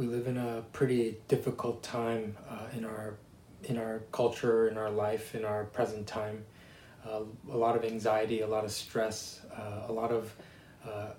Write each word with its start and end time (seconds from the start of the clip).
we 0.00 0.06
live 0.06 0.26
in 0.26 0.38
a 0.38 0.64
pretty 0.72 1.18
difficult 1.28 1.82
time 1.82 2.34
uh, 2.48 2.74
in 2.74 2.86
our 2.86 3.16
in 3.64 3.76
our 3.76 4.00
culture, 4.12 4.66
in 4.66 4.78
our 4.78 4.90
life, 4.90 5.34
in 5.34 5.44
our 5.44 5.64
present 5.64 6.06
time. 6.06 6.42
Uh, 7.06 7.20
a 7.52 7.56
lot 7.56 7.76
of 7.76 7.84
anxiety, 7.84 8.40
a 8.40 8.46
lot 8.46 8.64
of 8.64 8.72
stress, 8.72 9.42
uh, 9.54 9.82
a 9.88 9.92
lot 9.92 10.10
of 10.10 10.34
uh, 10.88 11.10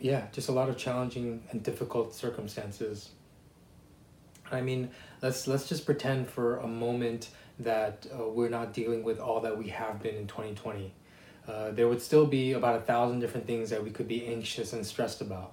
yeah, 0.00 0.26
just 0.32 0.48
a 0.48 0.52
lot 0.52 0.68
of 0.68 0.76
challenging 0.76 1.40
and 1.52 1.62
difficult 1.62 2.12
circumstances. 2.16 3.10
I 4.50 4.60
mean, 4.60 4.90
let's 5.22 5.46
let's 5.46 5.68
just 5.68 5.86
pretend 5.86 6.28
for 6.28 6.56
a 6.56 6.66
moment 6.66 7.28
that 7.60 8.08
uh, 8.12 8.26
we're 8.28 8.48
not 8.48 8.74
dealing 8.74 9.04
with 9.04 9.20
all 9.20 9.38
that 9.42 9.56
we 9.56 9.68
have 9.68 10.02
been 10.02 10.16
in 10.16 10.26
2020. 10.26 10.92
Uh, 11.46 11.70
there 11.70 11.86
would 11.86 12.02
still 12.02 12.26
be 12.26 12.54
about 12.54 12.74
a 12.74 12.80
thousand 12.80 13.20
different 13.20 13.46
things 13.46 13.70
that 13.70 13.84
we 13.84 13.90
could 13.90 14.08
be 14.08 14.26
anxious 14.26 14.72
and 14.72 14.84
stressed 14.84 15.20
about. 15.20 15.52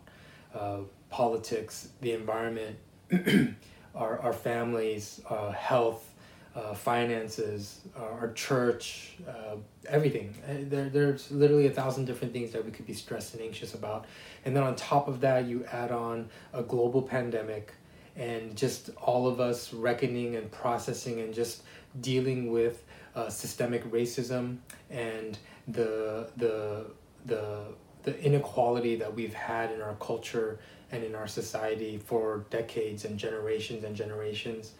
Uh, 1.13 1.15
politics, 1.15 1.89
the 2.01 2.11
environment, 2.11 2.75
our, 3.95 4.19
our 4.19 4.33
families, 4.33 5.21
uh, 5.29 5.51
health, 5.51 6.09
uh, 6.55 6.73
finances, 6.73 7.81
our 7.95 8.31
church, 8.33 9.13
uh, 9.27 9.55
everything. 9.87 10.33
There, 10.69 10.89
there's 10.89 11.31
literally 11.31 11.67
a 11.67 11.71
thousand 11.71 12.05
different 12.05 12.33
things 12.33 12.51
that 12.51 12.63
we 12.65 12.71
could 12.71 12.85
be 12.85 12.93
stressed 12.93 13.33
and 13.33 13.43
anxious 13.43 13.73
about. 13.73 14.05
And 14.45 14.55
then 14.55 14.63
on 14.63 14.75
top 14.75 15.07
of 15.07 15.21
that, 15.21 15.45
you 15.45 15.65
add 15.71 15.91
on 15.91 16.29
a 16.53 16.61
global 16.61 17.01
pandemic 17.01 17.73
and 18.15 18.55
just 18.55 18.91
all 19.01 19.27
of 19.27 19.39
us 19.39 19.73
reckoning 19.73 20.35
and 20.35 20.51
processing 20.51 21.21
and 21.21 21.33
just 21.33 21.63
dealing 22.01 22.51
with 22.51 22.85
uh, 23.15 23.29
systemic 23.29 23.83
racism 23.91 24.57
and 24.89 25.37
the 25.67 26.29
the 26.37 26.85
the 27.25 27.65
the 28.03 28.19
inequality 28.19 28.95
that 28.97 29.13
we've 29.13 29.33
had 29.33 29.71
in 29.71 29.81
our 29.81 29.95
culture 29.95 30.59
and 30.91 31.03
in 31.03 31.15
our 31.15 31.27
society 31.27 31.97
for 31.97 32.45
decades 32.49 33.05
and 33.05 33.17
generations 33.17 33.83
and 33.83 33.95
generations. 33.95 34.71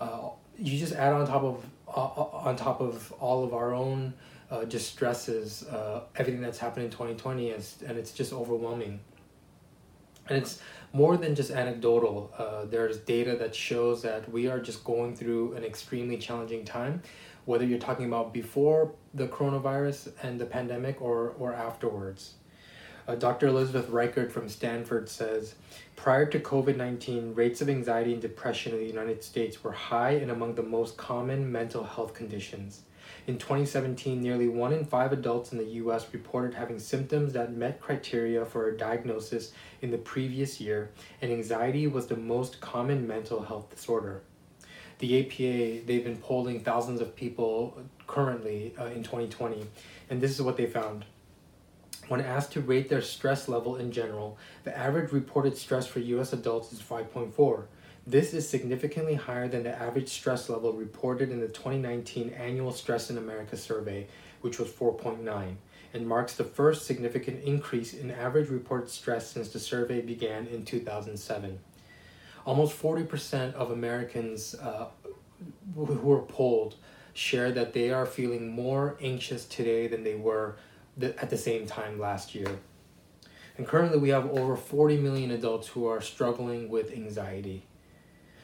Uh, 0.00 0.30
you 0.58 0.78
just 0.78 0.94
add 0.94 1.12
on 1.12 1.26
top 1.26 1.42
of 1.42 1.64
uh, 1.88 2.00
uh 2.00 2.48
on 2.48 2.56
top 2.56 2.80
of 2.80 3.12
all 3.20 3.44
of 3.44 3.54
our 3.54 3.74
own 3.74 4.14
uh, 4.50 4.64
just 4.64 4.88
stresses, 4.88 5.64
uh, 5.68 6.02
everything 6.16 6.40
that's 6.40 6.58
happened 6.58 6.84
in 6.84 6.90
2020, 6.90 7.50
is, 7.50 7.76
and 7.86 7.96
it's 7.96 8.12
just 8.12 8.32
overwhelming. 8.32 9.00
And 10.28 10.38
it's 10.38 10.60
more 10.92 11.16
than 11.16 11.34
just 11.34 11.50
anecdotal. 11.50 12.32
Uh, 12.36 12.64
there's 12.64 12.98
data 12.98 13.36
that 13.36 13.54
shows 13.54 14.02
that 14.02 14.30
we 14.30 14.48
are 14.48 14.58
just 14.60 14.84
going 14.84 15.14
through 15.14 15.54
an 15.54 15.64
extremely 15.64 16.18
challenging 16.18 16.64
time, 16.64 17.02
whether 17.44 17.64
you're 17.64 17.78
talking 17.78 18.06
about 18.06 18.32
before 18.32 18.92
the 19.14 19.28
coronavirus 19.28 20.12
and 20.22 20.40
the 20.40 20.46
pandemic 20.46 21.00
or, 21.00 21.34
or 21.38 21.52
afterwards. 21.52 22.34
Uh, 23.08 23.14
Dr. 23.14 23.48
Elizabeth 23.48 23.88
Reichert 23.88 24.30
from 24.30 24.48
Stanford 24.48 25.08
says 25.08 25.54
prior 25.96 26.26
to 26.26 26.38
COVID 26.38 26.76
19, 26.76 27.34
rates 27.34 27.60
of 27.60 27.68
anxiety 27.68 28.12
and 28.12 28.22
depression 28.22 28.72
in 28.72 28.78
the 28.78 28.86
United 28.86 29.22
States 29.24 29.62
were 29.62 29.72
high 29.72 30.12
and 30.12 30.30
among 30.30 30.54
the 30.54 30.62
most 30.62 30.96
common 30.96 31.50
mental 31.50 31.84
health 31.84 32.14
conditions. 32.14 32.82
In 33.26 33.38
2017, 33.38 34.20
nearly 34.20 34.48
one 34.48 34.72
in 34.72 34.84
five 34.84 35.12
adults 35.12 35.52
in 35.52 35.58
the 35.58 35.64
US 35.64 36.12
reported 36.12 36.54
having 36.54 36.78
symptoms 36.78 37.32
that 37.32 37.52
met 37.52 37.80
criteria 37.80 38.44
for 38.44 38.68
a 38.68 38.76
diagnosis 38.76 39.52
in 39.82 39.90
the 39.90 39.98
previous 39.98 40.60
year, 40.60 40.90
and 41.20 41.30
anxiety 41.30 41.86
was 41.86 42.06
the 42.06 42.16
most 42.16 42.60
common 42.60 43.06
mental 43.06 43.42
health 43.42 43.70
disorder. 43.70 44.22
The 44.98 45.20
APA, 45.20 45.86
they've 45.86 46.04
been 46.04 46.18
polling 46.18 46.60
thousands 46.60 47.00
of 47.00 47.16
people 47.16 47.78
currently 48.06 48.74
uh, 48.78 48.86
in 48.86 49.02
2020, 49.02 49.66
and 50.10 50.20
this 50.20 50.32
is 50.32 50.42
what 50.42 50.56
they 50.56 50.66
found. 50.66 51.04
When 52.10 52.20
asked 52.20 52.50
to 52.54 52.60
rate 52.60 52.88
their 52.88 53.02
stress 53.02 53.48
level 53.48 53.76
in 53.76 53.92
general, 53.92 54.36
the 54.64 54.76
average 54.76 55.12
reported 55.12 55.56
stress 55.56 55.86
for 55.86 56.00
US 56.00 56.32
adults 56.32 56.72
is 56.72 56.82
5.4. 56.82 57.66
This 58.04 58.34
is 58.34 58.48
significantly 58.48 59.14
higher 59.14 59.46
than 59.46 59.62
the 59.62 59.80
average 59.80 60.08
stress 60.08 60.48
level 60.48 60.72
reported 60.72 61.30
in 61.30 61.38
the 61.38 61.46
2019 61.46 62.30
Annual 62.30 62.72
Stress 62.72 63.10
in 63.10 63.16
America 63.16 63.56
survey, 63.56 64.08
which 64.40 64.58
was 64.58 64.68
4.9, 64.70 65.54
and 65.94 66.08
marks 66.08 66.34
the 66.34 66.42
first 66.42 66.84
significant 66.84 67.44
increase 67.44 67.94
in 67.94 68.10
average 68.10 68.48
reported 68.48 68.90
stress 68.90 69.30
since 69.30 69.50
the 69.50 69.60
survey 69.60 70.00
began 70.00 70.48
in 70.48 70.64
2007. 70.64 71.60
Almost 72.44 72.76
40% 72.76 73.54
of 73.54 73.70
Americans 73.70 74.56
uh, 74.56 74.86
who 75.76 75.84
were 75.84 76.22
polled 76.22 76.74
share 77.12 77.52
that 77.52 77.72
they 77.72 77.92
are 77.92 78.04
feeling 78.04 78.50
more 78.50 78.96
anxious 79.00 79.44
today 79.44 79.86
than 79.86 80.02
they 80.02 80.16
were 80.16 80.56
at 81.02 81.30
the 81.30 81.36
same 81.36 81.66
time 81.66 81.98
last 81.98 82.34
year. 82.34 82.58
And 83.56 83.66
currently, 83.66 83.98
we 83.98 84.08
have 84.10 84.30
over 84.30 84.56
40 84.56 84.98
million 84.98 85.30
adults 85.32 85.68
who 85.68 85.86
are 85.86 86.00
struggling 86.00 86.68
with 86.68 86.92
anxiety. 86.92 87.64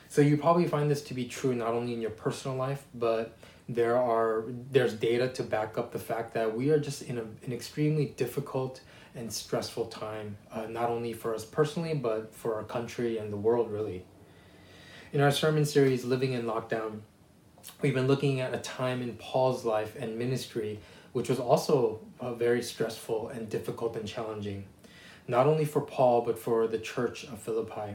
So 0.09 0.21
you 0.21 0.37
probably 0.37 0.67
find 0.67 0.91
this 0.91 1.03
to 1.03 1.15
be 1.15 1.27
true 1.27 1.55
not 1.55 1.75
only 1.75 1.93
in 1.93 2.01
your 2.01 2.11
personal 2.11 2.57
life, 2.57 2.85
but 2.95 3.37
there 3.69 3.97
are 3.97 4.45
there's 4.71 4.95
data 4.95 5.29
to 5.29 5.43
back 5.43 5.77
up 5.77 5.93
the 5.93 5.99
fact 5.99 6.35
that 6.35 6.57
we 6.57 6.71
are 6.71 6.79
just 6.79 7.03
in 7.03 7.19
a, 7.19 7.23
an 7.45 7.53
extremely 7.53 8.07
difficult 8.17 8.81
and 9.15 9.33
stressful 9.33 9.87
time, 9.87 10.37
uh, 10.53 10.67
not 10.67 10.91
only 10.91 11.13
for 11.13 11.35
us 11.35 11.45
personally, 11.45 11.95
but 11.95 12.35
for 12.35 12.55
our 12.55 12.65
country 12.65 13.19
and 13.19 13.33
the 13.33 13.37
world, 13.37 13.71
really. 13.71 14.05
In 15.13 15.21
our 15.21 15.31
sermon 15.31 15.65
series, 15.65 16.05
Living 16.05 16.35
in 16.35 16.45
Lockdown, 16.45 17.01
we've 17.81 17.95
been 17.95 18.07
looking 18.07 18.41
at 18.41 18.55
a 18.55 18.59
time 18.59 19.01
in 19.01 19.15
Paul's 19.15 19.65
life 19.65 19.97
and 19.99 20.19
ministry 20.19 20.79
which 21.17 21.31
was 21.31 21.41
also 21.41 21.99
uh, 22.21 22.35
very 22.35 22.63
stressful 22.63 23.29
and 23.29 23.49
difficult 23.49 23.97
and 23.97 24.07
challenging, 24.07 24.67
not 25.27 25.47
only 25.47 25.65
for 25.65 25.81
Paul, 25.81 26.21
but 26.21 26.39
for 26.39 26.67
the 26.67 26.79
church 26.79 27.25
of 27.25 27.39
Philippi. 27.39 27.95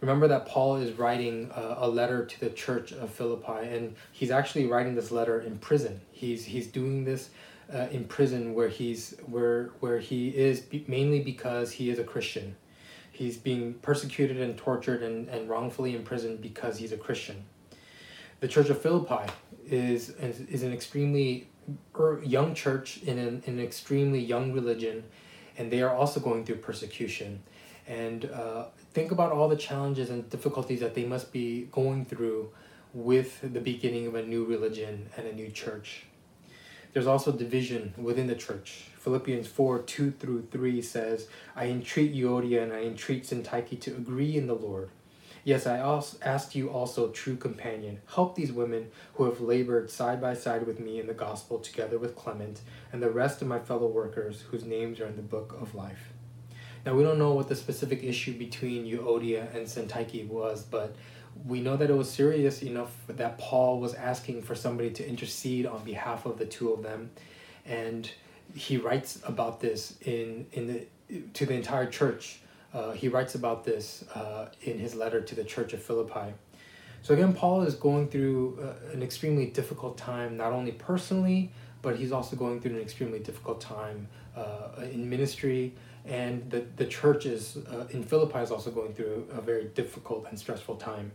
Remember 0.00 0.26
that 0.26 0.44
Paul 0.44 0.78
is 0.78 0.98
writing 0.98 1.52
uh, 1.52 1.76
a 1.78 1.88
letter 1.88 2.26
to 2.26 2.40
the 2.40 2.50
church 2.50 2.90
of 2.90 3.10
Philippi, 3.10 3.68
and 3.68 3.94
he's 4.10 4.32
actually 4.32 4.66
writing 4.66 4.96
this 4.96 5.12
letter 5.12 5.42
in 5.42 5.58
prison. 5.58 6.00
He's, 6.10 6.44
he's 6.44 6.66
doing 6.66 7.04
this 7.04 7.30
uh, 7.72 7.86
in 7.92 8.04
prison 8.04 8.52
where 8.52 8.68
he's 8.68 9.14
where 9.26 9.66
where 9.78 10.00
he 10.00 10.30
is 10.30 10.58
be- 10.58 10.84
mainly 10.88 11.20
because 11.20 11.70
he 11.70 11.88
is 11.88 12.00
a 12.00 12.04
Christian. 12.04 12.56
He's 13.12 13.36
being 13.36 13.74
persecuted 13.74 14.40
and 14.40 14.58
tortured 14.58 15.04
and, 15.04 15.28
and 15.28 15.48
wrongfully 15.48 15.94
imprisoned 15.94 16.42
because 16.42 16.78
he's 16.78 16.90
a 16.90 16.96
Christian. 16.96 17.44
The 18.40 18.48
church 18.48 18.70
of 18.70 18.82
Philippi 18.82 19.32
is 19.70 20.10
is, 20.10 20.40
is 20.40 20.64
an 20.64 20.72
extremely 20.72 21.46
young 22.24 22.54
church 22.54 23.02
in 23.02 23.18
an, 23.18 23.42
in 23.46 23.58
an 23.58 23.64
extremely 23.64 24.20
young 24.20 24.52
religion, 24.52 25.04
and 25.56 25.70
they 25.70 25.82
are 25.82 25.94
also 25.94 26.20
going 26.20 26.44
through 26.44 26.56
persecution. 26.56 27.42
And 27.86 28.24
uh, 28.26 28.66
think 28.92 29.10
about 29.10 29.32
all 29.32 29.48
the 29.48 29.56
challenges 29.56 30.10
and 30.10 30.28
difficulties 30.30 30.80
that 30.80 30.94
they 30.94 31.04
must 31.04 31.32
be 31.32 31.68
going 31.72 32.04
through 32.04 32.50
with 32.92 33.40
the 33.52 33.60
beginning 33.60 34.06
of 34.06 34.14
a 34.14 34.22
new 34.22 34.44
religion 34.44 35.10
and 35.16 35.26
a 35.26 35.32
new 35.32 35.50
church. 35.50 36.04
There's 36.92 37.08
also 37.08 37.32
division 37.32 37.92
within 37.96 38.28
the 38.28 38.36
church. 38.36 38.86
Philippians 38.98 39.48
4 39.48 39.80
2 39.80 40.12
through 40.12 40.46
3 40.50 40.80
says, 40.80 41.28
I 41.56 41.66
entreat 41.66 42.14
Euodia 42.14 42.62
and 42.62 42.72
I 42.72 42.84
entreat 42.84 43.24
Syntyche 43.24 43.80
to 43.80 43.90
agree 43.90 44.36
in 44.36 44.46
the 44.46 44.54
Lord. 44.54 44.90
Yes, 45.44 45.66
I 45.66 45.80
also 45.80 46.16
ask 46.22 46.54
you 46.54 46.70
also, 46.70 47.10
true 47.10 47.36
companion, 47.36 48.00
help 48.14 48.34
these 48.34 48.50
women 48.50 48.90
who 49.14 49.24
have 49.24 49.42
labored 49.42 49.90
side 49.90 50.18
by 50.18 50.32
side 50.32 50.66
with 50.66 50.80
me 50.80 50.98
in 50.98 51.06
the 51.06 51.12
gospel 51.12 51.58
together 51.58 51.98
with 51.98 52.16
Clement 52.16 52.62
and 52.92 53.02
the 53.02 53.10
rest 53.10 53.42
of 53.42 53.48
my 53.48 53.58
fellow 53.58 53.86
workers 53.86 54.40
whose 54.50 54.64
names 54.64 55.00
are 55.00 55.06
in 55.06 55.16
the 55.16 55.22
book 55.22 55.54
of 55.60 55.74
life. 55.74 56.14
Now, 56.86 56.94
we 56.94 57.02
don't 57.02 57.18
know 57.18 57.32
what 57.32 57.48
the 57.48 57.56
specific 57.56 58.02
issue 58.02 58.38
between 58.38 58.86
Euodia 58.86 59.54
and 59.54 59.66
Syntyche 59.66 60.26
was, 60.28 60.62
but 60.62 60.96
we 61.46 61.60
know 61.60 61.76
that 61.76 61.90
it 61.90 61.94
was 61.94 62.10
serious 62.10 62.62
enough 62.62 62.94
that 63.06 63.36
Paul 63.36 63.80
was 63.80 63.92
asking 63.94 64.42
for 64.42 64.54
somebody 64.54 64.90
to 64.92 65.06
intercede 65.06 65.66
on 65.66 65.84
behalf 65.84 66.24
of 66.24 66.38
the 66.38 66.46
two 66.46 66.72
of 66.72 66.82
them. 66.82 67.10
And 67.66 68.10
he 68.54 68.78
writes 68.78 69.20
about 69.24 69.60
this 69.60 69.96
in, 70.02 70.46
in 70.52 70.86
the, 71.08 71.24
to 71.34 71.44
the 71.44 71.54
entire 71.54 71.86
church 71.86 72.40
uh, 72.74 72.90
he 72.92 73.08
writes 73.08 73.34
about 73.34 73.64
this 73.64 74.04
uh, 74.14 74.48
in 74.62 74.78
his 74.78 74.94
letter 74.94 75.20
to 75.20 75.34
the 75.34 75.44
church 75.44 75.72
of 75.72 75.82
Philippi. 75.82 76.34
So 77.02 77.14
again, 77.14 77.32
Paul 77.32 77.62
is 77.62 77.74
going 77.74 78.08
through 78.08 78.58
uh, 78.60 78.92
an 78.92 79.02
extremely 79.02 79.46
difficult 79.46 79.96
time, 79.96 80.36
not 80.36 80.52
only 80.52 80.72
personally, 80.72 81.52
but 81.82 81.96
he's 81.96 82.12
also 82.12 82.34
going 82.34 82.60
through 82.60 82.76
an 82.76 82.80
extremely 82.80 83.18
difficult 83.18 83.60
time 83.60 84.08
uh, 84.34 84.82
in 84.90 85.08
ministry. 85.08 85.74
And 86.06 86.50
the, 86.50 86.64
the 86.76 86.86
church 86.86 87.26
is, 87.26 87.58
uh, 87.58 87.86
in 87.90 88.02
Philippi 88.02 88.38
is 88.38 88.50
also 88.50 88.70
going 88.70 88.94
through 88.94 89.28
a 89.32 89.40
very 89.40 89.66
difficult 89.66 90.26
and 90.28 90.38
stressful 90.38 90.76
time. 90.76 91.12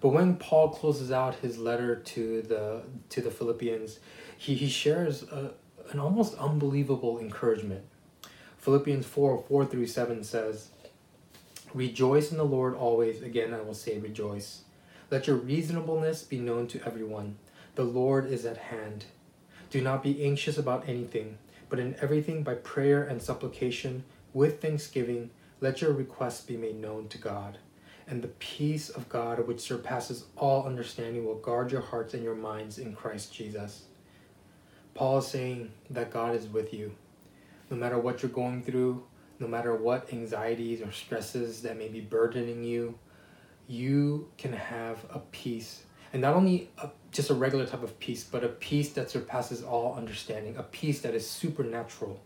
But 0.00 0.10
when 0.10 0.36
Paul 0.36 0.68
closes 0.68 1.10
out 1.10 1.34
his 1.36 1.56
letter 1.56 1.96
to 1.96 2.42
the 2.42 2.82
to 3.08 3.22
the 3.22 3.30
Philippians, 3.30 4.00
he, 4.36 4.54
he 4.54 4.68
shares 4.68 5.22
a, 5.22 5.54
an 5.92 5.98
almost 5.98 6.34
unbelievable 6.34 7.18
encouragement. 7.18 7.84
Philippians 8.64 9.04
4 9.04 9.44
4 9.46 9.66
through 9.66 9.86
7 9.86 10.24
says, 10.24 10.70
Rejoice 11.74 12.30
in 12.30 12.38
the 12.38 12.44
Lord 12.44 12.74
always. 12.74 13.20
Again, 13.20 13.52
I 13.52 13.60
will 13.60 13.74
say 13.74 13.98
rejoice. 13.98 14.62
Let 15.10 15.26
your 15.26 15.36
reasonableness 15.36 16.22
be 16.22 16.38
known 16.38 16.66
to 16.68 16.82
everyone. 16.82 17.36
The 17.74 17.84
Lord 17.84 18.24
is 18.24 18.46
at 18.46 18.56
hand. 18.56 19.04
Do 19.68 19.82
not 19.82 20.02
be 20.02 20.24
anxious 20.24 20.56
about 20.56 20.88
anything, 20.88 21.36
but 21.68 21.78
in 21.78 21.94
everything 22.00 22.42
by 22.42 22.54
prayer 22.54 23.04
and 23.04 23.20
supplication, 23.20 24.02
with 24.32 24.62
thanksgiving, 24.62 25.28
let 25.60 25.82
your 25.82 25.92
requests 25.92 26.40
be 26.40 26.56
made 26.56 26.80
known 26.80 27.08
to 27.08 27.18
God. 27.18 27.58
And 28.08 28.22
the 28.22 28.28
peace 28.28 28.88
of 28.88 29.10
God, 29.10 29.46
which 29.46 29.60
surpasses 29.60 30.24
all 30.38 30.64
understanding, 30.64 31.26
will 31.26 31.34
guard 31.34 31.70
your 31.70 31.82
hearts 31.82 32.14
and 32.14 32.24
your 32.24 32.34
minds 32.34 32.78
in 32.78 32.94
Christ 32.94 33.30
Jesus. 33.34 33.82
Paul 34.94 35.18
is 35.18 35.26
saying 35.26 35.70
that 35.90 36.10
God 36.10 36.34
is 36.34 36.48
with 36.48 36.72
you. 36.72 36.94
No 37.70 37.76
matter 37.76 37.98
what 37.98 38.22
you're 38.22 38.30
going 38.30 38.62
through, 38.62 39.04
no 39.38 39.48
matter 39.48 39.74
what 39.74 40.12
anxieties 40.12 40.80
or 40.80 40.92
stresses 40.92 41.62
that 41.62 41.76
may 41.76 41.88
be 41.88 42.00
burdening 42.00 42.64
you, 42.64 42.98
you 43.66 44.28
can 44.38 44.52
have 44.52 45.04
a 45.10 45.18
peace. 45.18 45.84
And 46.12 46.22
not 46.22 46.34
only 46.34 46.70
a, 46.78 46.90
just 47.10 47.30
a 47.30 47.34
regular 47.34 47.66
type 47.66 47.82
of 47.82 47.98
peace, 47.98 48.22
but 48.24 48.44
a 48.44 48.48
peace 48.48 48.90
that 48.90 49.10
surpasses 49.10 49.62
all 49.62 49.94
understanding, 49.96 50.56
a 50.56 50.62
peace 50.62 51.00
that 51.00 51.14
is 51.14 51.28
supernatural 51.28 52.20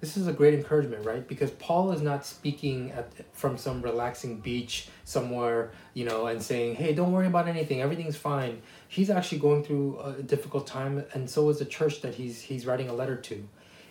this 0.00 0.16
is 0.16 0.26
a 0.26 0.32
great 0.32 0.54
encouragement, 0.54 1.04
right? 1.04 1.26
Because 1.26 1.50
Paul 1.52 1.92
is 1.92 2.00
not 2.00 2.24
speaking 2.24 2.90
at, 2.92 3.12
from 3.32 3.58
some 3.58 3.82
relaxing 3.82 4.40
beach 4.40 4.88
somewhere, 5.04 5.72
you 5.92 6.06
know, 6.06 6.26
and 6.26 6.42
saying, 6.42 6.76
hey, 6.76 6.94
don't 6.94 7.12
worry 7.12 7.26
about 7.26 7.48
anything, 7.48 7.82
everything's 7.82 8.16
fine. 8.16 8.62
He's 8.88 9.10
actually 9.10 9.38
going 9.38 9.62
through 9.62 10.00
a 10.00 10.22
difficult 10.22 10.66
time, 10.66 11.04
and 11.12 11.28
so 11.28 11.48
is 11.50 11.58
the 11.58 11.66
church 11.66 12.00
that 12.00 12.14
he's, 12.14 12.40
he's 12.40 12.64
writing 12.64 12.88
a 12.88 12.94
letter 12.94 13.16
to. 13.16 13.46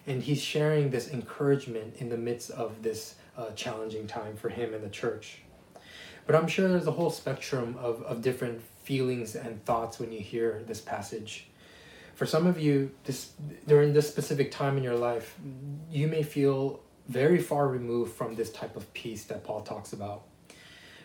And 0.07 0.23
he's 0.23 0.41
sharing 0.41 0.89
this 0.89 1.11
encouragement 1.11 1.95
in 1.97 2.09
the 2.09 2.17
midst 2.17 2.51
of 2.51 2.81
this 2.81 3.15
uh, 3.37 3.51
challenging 3.51 4.07
time 4.07 4.35
for 4.35 4.49
him 4.49 4.73
and 4.73 4.83
the 4.83 4.89
church. 4.89 5.41
But 6.25 6.35
I'm 6.35 6.47
sure 6.47 6.67
there's 6.67 6.87
a 6.87 6.91
whole 6.91 7.09
spectrum 7.09 7.75
of, 7.79 8.03
of 8.03 8.21
different 8.21 8.61
feelings 8.83 9.35
and 9.35 9.63
thoughts 9.65 9.99
when 9.99 10.11
you 10.11 10.19
hear 10.19 10.63
this 10.67 10.81
passage. 10.81 11.47
For 12.15 12.25
some 12.25 12.47
of 12.47 12.59
you 12.59 12.91
this 13.05 13.31
during 13.65 13.93
this 13.93 14.09
specific 14.09 14.51
time 14.51 14.77
in 14.77 14.83
your 14.83 14.95
life 14.95 15.35
you 15.89 16.07
may 16.07 16.21
feel 16.21 16.81
very 17.07 17.41
far 17.41 17.67
removed 17.67 18.13
from 18.13 18.35
this 18.35 18.51
type 18.51 18.75
of 18.75 18.91
peace 18.93 19.23
that 19.25 19.43
paul 19.43 19.61
talks 19.61 19.93
about. 19.93 20.23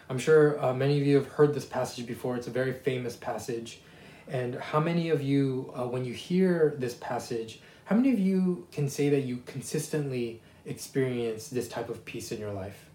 I'm 0.08 0.19
sure 0.19 0.62
uh, 0.62 0.75
many 0.75 1.00
of 1.00 1.06
you 1.06 1.17
have 1.17 1.29
heard 1.29 1.55
this 1.55 1.64
passage 1.64 2.06
before. 2.06 2.37
It's 2.37 2.46
a 2.46 2.50
very 2.50 2.73
famous 2.73 3.17
passage 3.17 3.81
and 4.28 4.54
how 4.56 4.80
many 4.80 5.10
of 5.10 5.22
you 5.22 5.72
uh, 5.76 5.86
when 5.86 6.04
you 6.04 6.12
hear 6.12 6.74
this 6.78 6.94
passage 6.94 7.60
how 7.84 7.96
many 7.96 8.12
of 8.12 8.18
you 8.18 8.66
can 8.72 8.88
say 8.88 9.08
that 9.10 9.20
you 9.20 9.42
consistently 9.46 10.40
experience 10.66 11.48
this 11.48 11.68
type 11.68 11.88
of 11.88 12.04
peace 12.04 12.32
in 12.32 12.40
your 12.40 12.52
life 12.52 12.88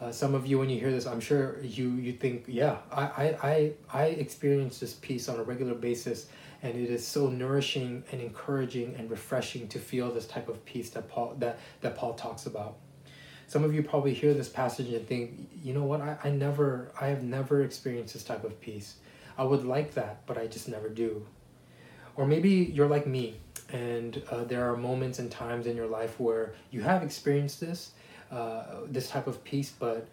uh, 0.00 0.10
some 0.10 0.34
of 0.34 0.46
you 0.46 0.58
when 0.58 0.68
you 0.68 0.78
hear 0.78 0.90
this 0.90 1.06
i'm 1.06 1.20
sure 1.20 1.60
you 1.62 1.90
you 1.92 2.12
think 2.12 2.44
yeah 2.48 2.78
I, 2.90 3.02
I 3.02 3.38
i 3.42 3.72
i 3.92 4.04
experience 4.06 4.80
this 4.80 4.94
peace 4.94 5.28
on 5.28 5.38
a 5.38 5.42
regular 5.42 5.74
basis 5.74 6.26
and 6.64 6.74
it 6.78 6.90
is 6.90 7.06
so 7.06 7.28
nourishing 7.28 8.02
and 8.10 8.22
encouraging 8.22 8.96
and 8.96 9.10
refreshing 9.10 9.68
to 9.68 9.78
feel 9.78 10.10
this 10.10 10.26
type 10.26 10.48
of 10.48 10.64
peace 10.64 10.88
that 10.90 11.08
Paul 11.10 11.36
that, 11.38 11.60
that 11.82 11.94
Paul 11.94 12.14
talks 12.14 12.46
about. 12.46 12.76
Some 13.46 13.62
of 13.64 13.74
you 13.74 13.82
probably 13.82 14.14
hear 14.14 14.32
this 14.32 14.48
passage 14.48 14.88
and 14.88 15.06
think, 15.06 15.50
you 15.62 15.74
know 15.74 15.84
what, 15.84 16.00
I, 16.00 16.16
I 16.24 16.30
never 16.30 16.90
I 16.98 17.08
have 17.08 17.22
never 17.22 17.62
experienced 17.62 18.14
this 18.14 18.24
type 18.24 18.44
of 18.44 18.58
peace. 18.62 18.94
I 19.36 19.44
would 19.44 19.64
like 19.64 19.94
that, 19.94 20.26
but 20.26 20.38
I 20.38 20.46
just 20.46 20.68
never 20.68 20.88
do. 20.88 21.26
Or 22.16 22.26
maybe 22.26 22.50
you're 22.50 22.88
like 22.88 23.06
me 23.06 23.40
and 23.72 24.22
uh, 24.30 24.44
there 24.44 24.70
are 24.70 24.76
moments 24.76 25.18
and 25.18 25.30
times 25.30 25.66
in 25.66 25.76
your 25.76 25.86
life 25.86 26.20
where 26.20 26.54
you 26.70 26.82
have 26.82 27.02
experienced 27.02 27.60
this, 27.60 27.92
uh, 28.30 28.62
this 28.86 29.08
type 29.08 29.26
of 29.26 29.42
peace, 29.42 29.72
but 29.76 30.08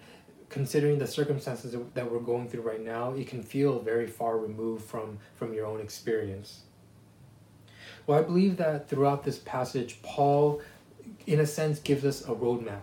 considering 0.49 0.99
the 0.99 1.07
circumstances 1.07 1.75
that 1.93 2.11
we're 2.11 2.19
going 2.19 2.49
through 2.49 2.61
right 2.61 2.83
now, 2.83 3.11
it 3.13 3.27
can 3.27 3.43
feel 3.43 3.79
very 3.79 4.07
far 4.07 4.37
removed 4.37 4.83
from, 4.83 5.19
from 5.35 5.53
your 5.53 5.65
own 5.65 5.79
experience. 5.79 6.61
Well, 8.07 8.19
I 8.19 8.23
believe 8.23 8.57
that 8.57 8.89
throughout 8.89 9.23
this 9.23 9.37
passage, 9.37 10.01
Paul, 10.01 10.61
in 11.27 11.39
a 11.39 11.45
sense, 11.45 11.79
gives 11.79 12.03
us 12.03 12.23
a 12.23 12.33
roadmap, 12.33 12.81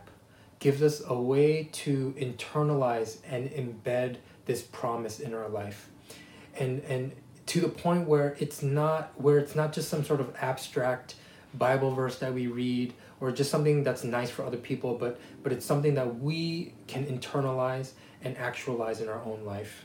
gives 0.61 0.83
us 0.83 1.03
a 1.07 1.21
way 1.21 1.69
to 1.73 2.15
internalize 2.19 3.19
and 3.29 3.51
embed 3.51 4.17
this 4.47 4.63
promise 4.63 5.21
in 5.21 5.35
our 5.35 5.49
life. 5.49 5.91
And, 6.59 6.83
and 6.85 7.13
to 7.47 7.61
the 7.61 7.69
point 7.69 8.07
where 8.07 8.37
it's 8.39 8.63
not 8.63 9.13
where 9.17 9.39
it's 9.39 9.55
not 9.55 9.73
just 9.73 9.89
some 9.89 10.05
sort 10.05 10.21
of 10.21 10.35
abstract 10.41 11.15
Bible 11.55 11.95
verse 11.95 12.19
that 12.19 12.35
we 12.35 12.47
read 12.47 12.93
or 13.21 13.33
just 13.33 13.51
something 13.51 13.83
that's 13.83 14.05
nice 14.05 14.31
for 14.31 14.45
other 14.45 14.57
people, 14.57 14.95
but 14.95 15.19
but 15.43 15.53
it's 15.53 15.65
something 15.65 15.95
that 15.95 16.21
we 16.21 16.75
can 16.87 17.07
internalize 17.07 17.93
and 18.23 18.37
actualize 18.37 19.01
in 19.01 19.09
our 19.09 19.23
own 19.23 19.45
life. 19.45 19.85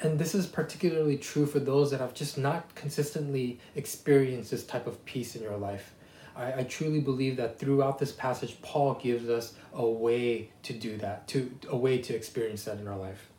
And 0.00 0.18
this 0.18 0.34
is 0.34 0.46
particularly 0.46 1.16
true 1.16 1.46
for 1.46 1.60
those 1.60 1.90
that 1.90 2.00
have 2.00 2.14
just 2.14 2.36
not 2.36 2.74
consistently 2.74 3.58
experienced 3.74 4.50
this 4.50 4.64
type 4.64 4.86
of 4.86 5.02
peace 5.04 5.34
in 5.34 5.42
your 5.42 5.56
life. 5.56 5.94
I, 6.36 6.60
I 6.60 6.64
truly 6.64 7.00
believe 7.00 7.36
that 7.36 7.58
throughout 7.58 7.98
this 7.98 8.12
passage, 8.12 8.60
Paul 8.60 8.94
gives 8.94 9.28
us 9.28 9.54
a 9.72 9.86
way 9.86 10.50
to 10.64 10.72
do 10.72 10.98
that, 10.98 11.26
to 11.28 11.50
a 11.68 11.76
way 11.76 11.98
to 11.98 12.14
experience 12.14 12.64
that 12.64 12.78
in 12.78 12.88
our 12.88 12.98
life. 12.98 13.30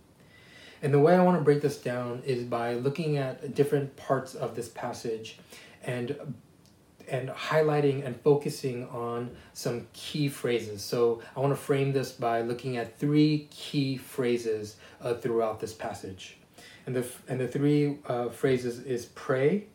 And 0.85 0.93
the 0.93 0.99
way 0.99 1.15
I 1.15 1.23
want 1.23 1.35
to 1.39 1.43
break 1.43 1.63
this 1.63 1.77
down 1.77 2.21
is 2.27 2.43
by 2.43 2.75
looking 2.75 3.17
at 3.17 3.55
different 3.55 3.95
parts 3.95 4.35
of 4.35 4.55
this 4.55 4.69
passage 4.69 5.39
and 5.83 6.15
and 7.07 7.29
highlighting 7.29 8.05
and 8.05 8.15
focusing 8.21 8.87
on 8.89 9.35
some 9.53 9.87
key 9.93 10.27
phrases. 10.29 10.83
So 10.83 11.23
I 11.35 11.39
want 11.39 11.53
to 11.53 11.59
frame 11.59 11.91
this 11.91 12.11
by 12.11 12.41
looking 12.41 12.77
at 12.77 12.99
three 12.99 13.47
key 13.49 13.97
phrases 13.97 14.75
uh, 15.01 15.15
throughout 15.15 15.59
this 15.59 15.73
passage. 15.73 16.37
And 16.85 16.95
the, 16.95 17.07
and 17.27 17.39
the 17.39 17.47
three 17.47 17.97
uh, 18.05 18.29
phrases 18.29 18.79
is 18.79 19.05
pray, 19.05 19.65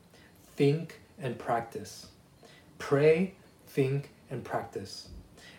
think, 0.55 1.01
and 1.21 1.37
practice. 1.37 2.07
Pray, 2.79 3.35
think, 3.67 4.11
and 4.31 4.45
practice. 4.45 5.09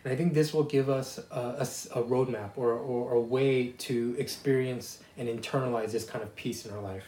And 0.04 0.12
I 0.12 0.16
think 0.16 0.34
this 0.34 0.54
will 0.54 0.64
give 0.64 0.90
us 0.90 1.20
a, 1.30 1.40
a, 1.40 2.00
a 2.00 2.04
roadmap 2.04 2.52
or, 2.56 2.74
or 2.74 3.14
a 3.14 3.22
way 3.22 3.68
to 3.80 4.16
experience 4.18 5.00
and 5.18 5.28
internalize 5.28 5.92
this 5.92 6.06
kind 6.06 6.24
of 6.24 6.36
peace 6.36 6.66
in 6.66 6.74
our 6.74 6.82
life. 6.82 7.06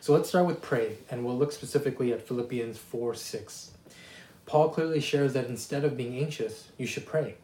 So 0.00 0.12
let's 0.12 0.28
start 0.28 0.46
with 0.46 0.62
pray, 0.62 0.98
and 1.10 1.24
we'll 1.24 1.36
look 1.36 1.52
specifically 1.52 2.12
at 2.12 2.26
Philippians 2.26 2.78
4 2.78 3.14
6. 3.14 3.72
Paul 4.46 4.70
clearly 4.70 5.00
shares 5.00 5.34
that 5.34 5.46
instead 5.46 5.84
of 5.84 5.96
being 5.96 6.18
anxious, 6.18 6.68
you 6.76 6.86
should 6.86 7.06
pray. 7.06 7.36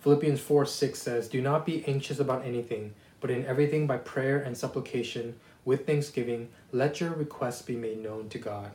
Philippians 0.00 0.40
4 0.40 0.66
6 0.66 0.98
says, 0.98 1.28
Do 1.28 1.40
not 1.40 1.64
be 1.64 1.84
anxious 1.86 2.18
about 2.18 2.44
anything, 2.44 2.94
but 3.20 3.30
in 3.30 3.46
everything 3.46 3.86
by 3.86 3.98
prayer 3.98 4.38
and 4.38 4.56
supplication, 4.56 5.36
with 5.64 5.86
thanksgiving, 5.86 6.48
let 6.72 7.00
your 7.00 7.10
requests 7.10 7.62
be 7.62 7.76
made 7.76 8.02
known 8.02 8.28
to 8.30 8.38
God. 8.38 8.72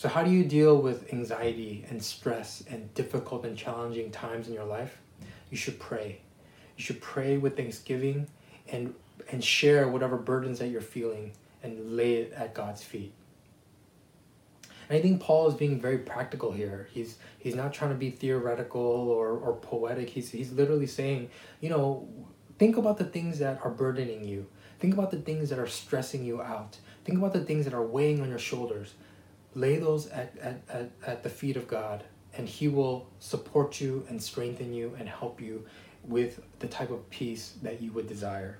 So, 0.00 0.08
how 0.08 0.22
do 0.22 0.30
you 0.30 0.44
deal 0.44 0.80
with 0.80 1.12
anxiety 1.12 1.84
and 1.90 2.02
stress 2.02 2.64
and 2.70 2.94
difficult 2.94 3.44
and 3.44 3.54
challenging 3.54 4.10
times 4.10 4.48
in 4.48 4.54
your 4.54 4.64
life? 4.64 4.96
You 5.50 5.58
should 5.58 5.78
pray. 5.78 6.22
You 6.78 6.82
should 6.82 7.02
pray 7.02 7.36
with 7.36 7.54
thanksgiving 7.54 8.26
and, 8.72 8.94
and 9.30 9.44
share 9.44 9.88
whatever 9.88 10.16
burdens 10.16 10.58
that 10.60 10.68
you're 10.68 10.80
feeling 10.80 11.32
and 11.62 11.98
lay 11.98 12.14
it 12.14 12.32
at 12.32 12.54
God's 12.54 12.82
feet. 12.82 13.12
And 14.88 14.98
I 14.98 15.02
think 15.02 15.20
Paul 15.20 15.48
is 15.48 15.54
being 15.54 15.78
very 15.78 15.98
practical 15.98 16.50
here. 16.50 16.88
He's 16.92 17.18
he's 17.38 17.54
not 17.54 17.74
trying 17.74 17.90
to 17.90 17.98
be 17.98 18.08
theoretical 18.08 18.80
or, 18.80 19.36
or 19.36 19.56
poetic. 19.56 20.08
He's 20.08 20.30
he's 20.30 20.50
literally 20.50 20.86
saying, 20.86 21.28
you 21.60 21.68
know, 21.68 22.08
think 22.58 22.78
about 22.78 22.96
the 22.96 23.04
things 23.04 23.38
that 23.40 23.60
are 23.62 23.70
burdening 23.70 24.24
you. 24.24 24.46
Think 24.78 24.94
about 24.94 25.10
the 25.10 25.18
things 25.18 25.50
that 25.50 25.58
are 25.58 25.66
stressing 25.66 26.24
you 26.24 26.40
out. 26.40 26.78
Think 27.04 27.18
about 27.18 27.34
the 27.34 27.44
things 27.44 27.66
that 27.66 27.74
are 27.74 27.84
weighing 27.84 28.22
on 28.22 28.30
your 28.30 28.38
shoulders. 28.38 28.94
Lay 29.54 29.76
those 29.76 30.06
at, 30.08 30.36
at, 30.38 30.60
at, 30.68 30.90
at 31.06 31.22
the 31.22 31.28
feet 31.28 31.56
of 31.56 31.66
God, 31.66 32.04
and 32.34 32.48
He 32.48 32.68
will 32.68 33.08
support 33.18 33.80
you 33.80 34.06
and 34.08 34.22
strengthen 34.22 34.72
you 34.72 34.96
and 34.98 35.08
help 35.08 35.40
you 35.40 35.66
with 36.04 36.40
the 36.60 36.66
type 36.66 36.90
of 36.90 37.08
peace 37.10 37.54
that 37.62 37.82
you 37.82 37.92
would 37.92 38.06
desire. 38.06 38.58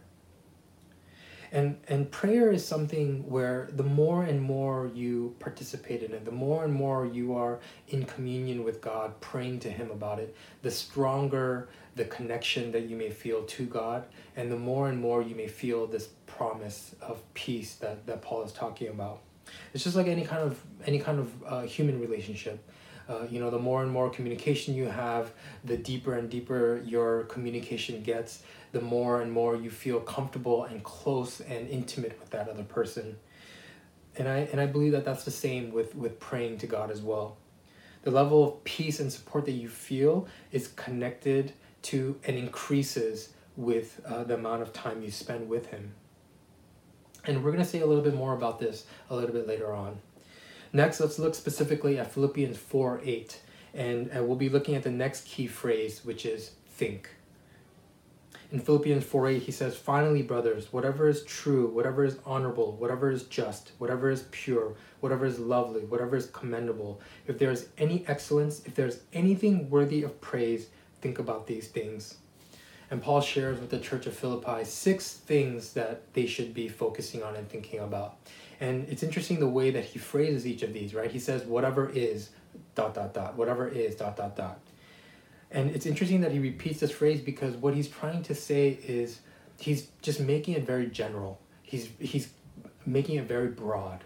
And 1.52 1.78
and 1.88 2.08
prayer 2.10 2.52
is 2.52 2.64
something 2.64 3.28
where 3.28 3.70
the 3.72 3.82
more 3.82 4.22
and 4.22 4.40
more 4.40 4.88
you 4.94 5.34
participate 5.40 6.02
in 6.02 6.12
it, 6.12 6.24
the 6.24 6.30
more 6.30 6.64
and 6.64 6.72
more 6.72 7.04
you 7.04 7.34
are 7.34 7.58
in 7.88 8.04
communion 8.04 8.62
with 8.62 8.80
God, 8.80 9.20
praying 9.20 9.60
to 9.60 9.70
Him 9.70 9.90
about 9.90 10.20
it, 10.20 10.36
the 10.62 10.70
stronger 10.70 11.68
the 11.96 12.04
connection 12.04 12.70
that 12.72 12.82
you 12.82 12.96
may 12.96 13.10
feel 13.10 13.42
to 13.42 13.66
God, 13.66 14.06
and 14.36 14.50
the 14.50 14.56
more 14.56 14.88
and 14.88 15.00
more 15.00 15.22
you 15.22 15.34
may 15.34 15.48
feel 15.48 15.86
this 15.88 16.08
promise 16.26 16.94
of 17.02 17.22
peace 17.34 17.74
that, 17.74 18.06
that 18.06 18.22
Paul 18.22 18.44
is 18.44 18.52
talking 18.52 18.88
about. 18.88 19.20
It's 19.74 19.84
just 19.84 19.96
like 19.96 20.06
any 20.06 20.24
kind 20.24 20.42
of 20.42 20.60
any 20.86 20.98
kind 20.98 21.18
of 21.18 21.42
uh, 21.44 21.62
human 21.62 22.00
relationship. 22.00 22.62
Uh, 23.08 23.26
you 23.28 23.40
know, 23.40 23.50
the 23.50 23.58
more 23.58 23.82
and 23.82 23.90
more 23.90 24.08
communication 24.08 24.72
you 24.74 24.86
have, 24.86 25.32
the 25.64 25.76
deeper 25.76 26.14
and 26.14 26.30
deeper 26.30 26.80
your 26.84 27.24
communication 27.24 28.02
gets, 28.04 28.44
the 28.70 28.80
more 28.80 29.20
and 29.20 29.32
more 29.32 29.56
you 29.56 29.68
feel 29.68 29.98
comfortable 29.98 30.62
and 30.64 30.84
close 30.84 31.40
and 31.40 31.68
intimate 31.68 32.16
with 32.20 32.30
that 32.30 32.48
other 32.48 32.62
person. 32.62 33.16
And 34.16 34.28
I, 34.28 34.38
and 34.52 34.60
I 34.60 34.66
believe 34.66 34.92
that 34.92 35.04
that's 35.04 35.24
the 35.24 35.30
same 35.32 35.72
with, 35.72 35.96
with 35.96 36.20
praying 36.20 36.58
to 36.58 36.68
God 36.68 36.90
as 36.90 37.00
well. 37.00 37.36
The 38.02 38.12
level 38.12 38.46
of 38.46 38.64
peace 38.64 39.00
and 39.00 39.12
support 39.12 39.44
that 39.46 39.52
you 39.52 39.68
feel 39.68 40.28
is 40.52 40.68
connected 40.68 41.52
to 41.82 42.16
and 42.24 42.36
increases 42.36 43.30
with 43.56 44.00
uh, 44.06 44.24
the 44.24 44.34
amount 44.34 44.62
of 44.62 44.72
time 44.72 45.02
you 45.02 45.10
spend 45.10 45.48
with 45.48 45.66
Him. 45.66 45.94
And 47.26 47.44
we're 47.44 47.52
going 47.52 47.62
to 47.62 47.68
say 47.68 47.80
a 47.80 47.86
little 47.86 48.04
bit 48.04 48.14
more 48.14 48.34
about 48.34 48.58
this 48.58 48.86
a 49.08 49.14
little 49.14 49.32
bit 49.32 49.46
later 49.46 49.72
on. 49.72 49.98
Next, 50.72 51.00
let's 51.00 51.18
look 51.18 51.34
specifically 51.34 51.98
at 51.98 52.12
Philippians 52.12 52.56
4 52.56 53.00
8. 53.04 53.40
And, 53.72 54.10
we'll 54.26 54.36
be 54.36 54.48
looking 54.48 54.74
at 54.74 54.82
the 54.82 54.90
next 54.90 55.26
key 55.26 55.46
phrase, 55.46 56.04
which 56.04 56.26
is 56.26 56.52
think. 56.68 57.10
In 58.52 58.58
Philippians 58.58 59.04
4 59.04 59.28
8, 59.28 59.42
he 59.42 59.52
says, 59.52 59.76
Finally, 59.76 60.22
brothers, 60.22 60.72
whatever 60.72 61.08
is 61.08 61.24
true, 61.24 61.68
whatever 61.68 62.04
is 62.04 62.18
honorable, 62.24 62.72
whatever 62.72 63.10
is 63.10 63.24
just, 63.24 63.72
whatever 63.78 64.10
is 64.10 64.24
pure, 64.32 64.74
whatever 64.98 65.24
is 65.24 65.38
lovely, 65.38 65.82
whatever 65.82 66.16
is 66.16 66.26
commendable, 66.26 67.00
if 67.28 67.38
there 67.38 67.52
is 67.52 67.68
any 67.78 68.04
excellence, 68.08 68.62
if 68.64 68.74
there 68.74 68.88
is 68.88 69.00
anything 69.12 69.70
worthy 69.70 70.02
of 70.02 70.20
praise, 70.20 70.66
think 71.00 71.20
about 71.20 71.46
these 71.46 71.68
things. 71.68 72.16
And 72.90 73.00
Paul 73.00 73.20
shares 73.20 73.60
with 73.60 73.70
the 73.70 73.78
church 73.78 74.06
of 74.06 74.14
Philippi 74.14 74.64
six 74.64 75.12
things 75.12 75.74
that 75.74 76.12
they 76.12 76.26
should 76.26 76.52
be 76.52 76.68
focusing 76.68 77.22
on 77.22 77.36
and 77.36 77.48
thinking 77.48 77.80
about. 77.80 78.16
And 78.60 78.88
it's 78.88 79.02
interesting 79.02 79.38
the 79.38 79.48
way 79.48 79.70
that 79.70 79.84
he 79.84 79.98
phrases 79.98 80.46
each 80.46 80.62
of 80.62 80.72
these, 80.72 80.92
right? 80.92 81.10
He 81.10 81.18
says, 81.18 81.44
whatever 81.44 81.88
is, 81.88 82.30
dot, 82.74 82.94
dot, 82.94 83.14
dot, 83.14 83.36
whatever 83.36 83.68
is, 83.68 83.94
dot, 83.94 84.16
dot, 84.16 84.36
dot. 84.36 84.58
And 85.50 85.70
it's 85.70 85.86
interesting 85.86 86.20
that 86.20 86.32
he 86.32 86.38
repeats 86.38 86.80
this 86.80 86.90
phrase 86.90 87.20
because 87.20 87.56
what 87.56 87.74
he's 87.74 87.88
trying 87.88 88.22
to 88.24 88.34
say 88.34 88.78
is 88.86 89.20
he's 89.58 89.88
just 90.02 90.20
making 90.20 90.54
it 90.54 90.64
very 90.64 90.86
general. 90.86 91.40
He's 91.62 91.88
he's 91.98 92.28
making 92.86 93.16
it 93.16 93.24
very 93.24 93.48
broad. 93.48 94.04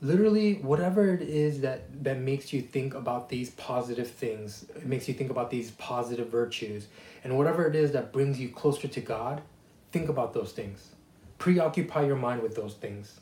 Literally, 0.00 0.54
whatever 0.54 1.12
it 1.12 1.22
is 1.22 1.60
that 1.62 2.04
that 2.04 2.18
makes 2.18 2.52
you 2.52 2.62
think 2.62 2.94
about 2.94 3.28
these 3.28 3.50
positive 3.50 4.08
things, 4.08 4.64
it 4.76 4.86
makes 4.86 5.08
you 5.08 5.14
think 5.14 5.30
about 5.30 5.50
these 5.50 5.72
positive 5.72 6.28
virtues, 6.28 6.86
and 7.24 7.36
whatever 7.36 7.66
it 7.66 7.74
is 7.74 7.90
that 7.92 8.12
brings 8.12 8.38
you 8.38 8.48
closer 8.48 8.86
to 8.86 9.00
God, 9.00 9.42
think 9.90 10.08
about 10.08 10.34
those 10.34 10.52
things. 10.52 10.90
Preoccupy 11.38 12.06
your 12.06 12.16
mind 12.16 12.42
with 12.42 12.54
those 12.54 12.74
things. 12.74 13.18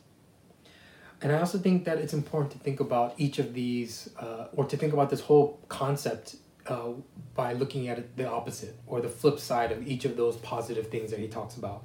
And 1.23 1.33
I 1.33 1.39
also 1.39 1.59
think 1.59 1.87
that 1.87 1.97
it's 1.97 2.13
important 2.13 2.53
to 2.53 2.59
think 2.59 2.81
about 2.81 3.15
each 3.17 3.39
of 3.39 3.55
these, 3.55 4.11
uh, 4.19 4.49
or 4.53 4.67
to 4.67 4.77
think 4.77 4.93
about 4.93 5.09
this 5.09 5.21
whole 5.21 5.59
concept 5.69 6.37
uh, 6.67 6.91
by 7.35 7.55
looking 7.55 7.89
at 7.89 8.17
the 8.17 8.29
opposite 8.29 8.77
or 8.87 9.01
the 9.01 9.09
flip 9.09 9.39
side 9.39 9.73
of 9.73 9.87
each 9.87 10.05
of 10.05 10.17
those 10.17 10.37
positive 10.37 10.89
things 10.89 11.11
that 11.11 11.21
he 11.21 11.29
talks 11.29 11.57
about. 11.57 11.85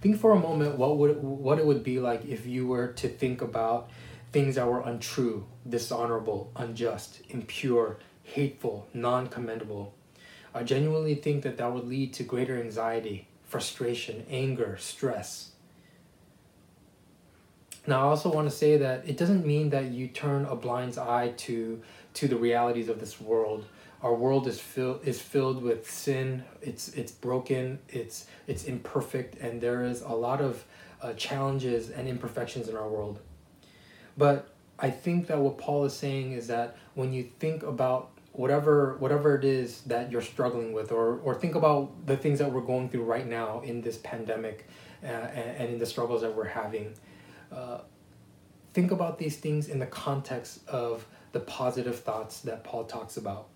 Think 0.00 0.18
for 0.18 0.32
a 0.32 0.38
moment 0.38 0.76
what 0.76 0.96
would 0.96 1.22
what 1.22 1.58
it 1.58 1.66
would 1.66 1.82
be 1.82 2.00
like 2.00 2.24
if 2.24 2.46
you 2.46 2.66
were 2.66 2.88
to 2.88 3.08
think 3.08 3.42
about 3.42 3.90
things 4.32 4.54
that 4.54 4.66
were 4.66 4.80
untrue, 4.80 5.46
dishonorable, 5.68 6.52
unjust, 6.56 7.20
impure, 7.28 7.98
hateful, 8.22 8.86
non-commendable. 8.94 9.94
I 10.54 10.62
genuinely 10.62 11.14
think 11.14 11.42
that 11.42 11.58
that 11.58 11.72
would 11.72 11.86
lead 11.86 12.12
to 12.14 12.22
greater 12.22 12.60
anxiety, 12.60 13.28
frustration, 13.44 14.24
anger, 14.30 14.76
stress. 14.78 15.50
Now, 17.86 18.00
I 18.00 18.02
also 18.04 18.32
want 18.32 18.48
to 18.48 18.54
say 18.54 18.76
that 18.76 19.08
it 19.08 19.16
doesn't 19.16 19.46
mean 19.46 19.70
that 19.70 19.86
you 19.86 20.06
turn 20.08 20.44
a 20.44 20.54
blind 20.54 20.98
eye 20.98 21.32
to 21.38 21.82
to 22.12 22.28
the 22.28 22.36
realities 22.36 22.88
of 22.88 22.98
this 22.98 23.20
world. 23.20 23.64
Our 24.02 24.14
world 24.14 24.46
is 24.46 24.60
filled 24.60 25.00
is 25.04 25.20
filled 25.20 25.62
with 25.62 25.90
sin. 25.90 26.44
It's 26.60 26.88
it's 26.88 27.12
broken. 27.12 27.78
It's 27.88 28.26
it's 28.46 28.64
imperfect. 28.64 29.38
And 29.38 29.60
there 29.60 29.82
is 29.84 30.02
a 30.02 30.12
lot 30.12 30.40
of 30.40 30.64
uh, 31.00 31.14
challenges 31.14 31.90
and 31.90 32.06
imperfections 32.08 32.68
in 32.68 32.76
our 32.76 32.88
world 32.88 33.20
but 34.20 34.48
i 34.78 34.90
think 34.90 35.26
that 35.26 35.38
what 35.38 35.56
paul 35.58 35.84
is 35.84 35.94
saying 35.94 36.32
is 36.32 36.46
that 36.46 36.76
when 36.94 37.12
you 37.12 37.24
think 37.40 37.62
about 37.62 38.10
whatever 38.32 38.96
whatever 38.98 39.36
it 39.36 39.44
is 39.44 39.80
that 39.82 40.10
you're 40.10 40.22
struggling 40.22 40.72
with 40.72 40.92
or 40.92 41.18
or 41.24 41.34
think 41.34 41.54
about 41.54 41.90
the 42.06 42.16
things 42.16 42.38
that 42.38 42.50
we're 42.50 42.60
going 42.72 42.88
through 42.88 43.02
right 43.02 43.26
now 43.26 43.60
in 43.60 43.80
this 43.80 43.98
pandemic 43.98 44.66
uh, 45.02 45.06
and, 45.06 45.56
and 45.56 45.68
in 45.74 45.78
the 45.78 45.86
struggles 45.86 46.22
that 46.22 46.34
we're 46.34 46.44
having 46.62 46.94
uh, 47.52 47.78
think 48.72 48.92
about 48.92 49.18
these 49.18 49.36
things 49.36 49.68
in 49.68 49.78
the 49.78 49.86
context 49.86 50.60
of 50.68 51.04
the 51.32 51.40
positive 51.40 51.98
thoughts 51.98 52.40
that 52.40 52.62
paul 52.62 52.84
talks 52.84 53.16
about. 53.16 53.48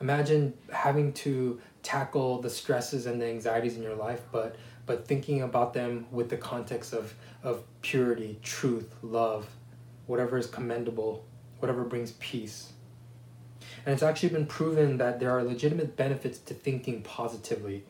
Imagine 0.00 0.54
having 0.72 1.12
to 1.24 1.60
tackle 1.82 2.40
the 2.40 2.48
stresses 2.48 3.06
and 3.06 3.20
the 3.20 3.26
anxieties 3.26 3.76
in 3.76 3.82
your 3.82 3.94
life 3.94 4.22
but 4.32 4.56
but 4.86 5.06
thinking 5.06 5.42
about 5.42 5.74
them 5.74 6.06
with 6.10 6.30
the 6.30 6.36
context 6.36 6.94
of 6.94 7.14
of 7.42 7.62
purity 7.82 8.38
truth 8.42 8.94
love 9.02 9.46
whatever 10.08 10.36
is 10.36 10.46
commendable 10.46 11.24
whatever 11.60 11.84
brings 11.84 12.12
peace 12.12 12.72
and 13.86 13.92
it's 13.92 14.02
actually 14.02 14.30
been 14.30 14.46
proven 14.46 14.98
that 14.98 15.20
there 15.20 15.30
are 15.30 15.44
legitimate 15.44 15.96
benefits 15.96 16.38
to 16.38 16.54
thinking 16.54 17.02
positively 17.02 17.84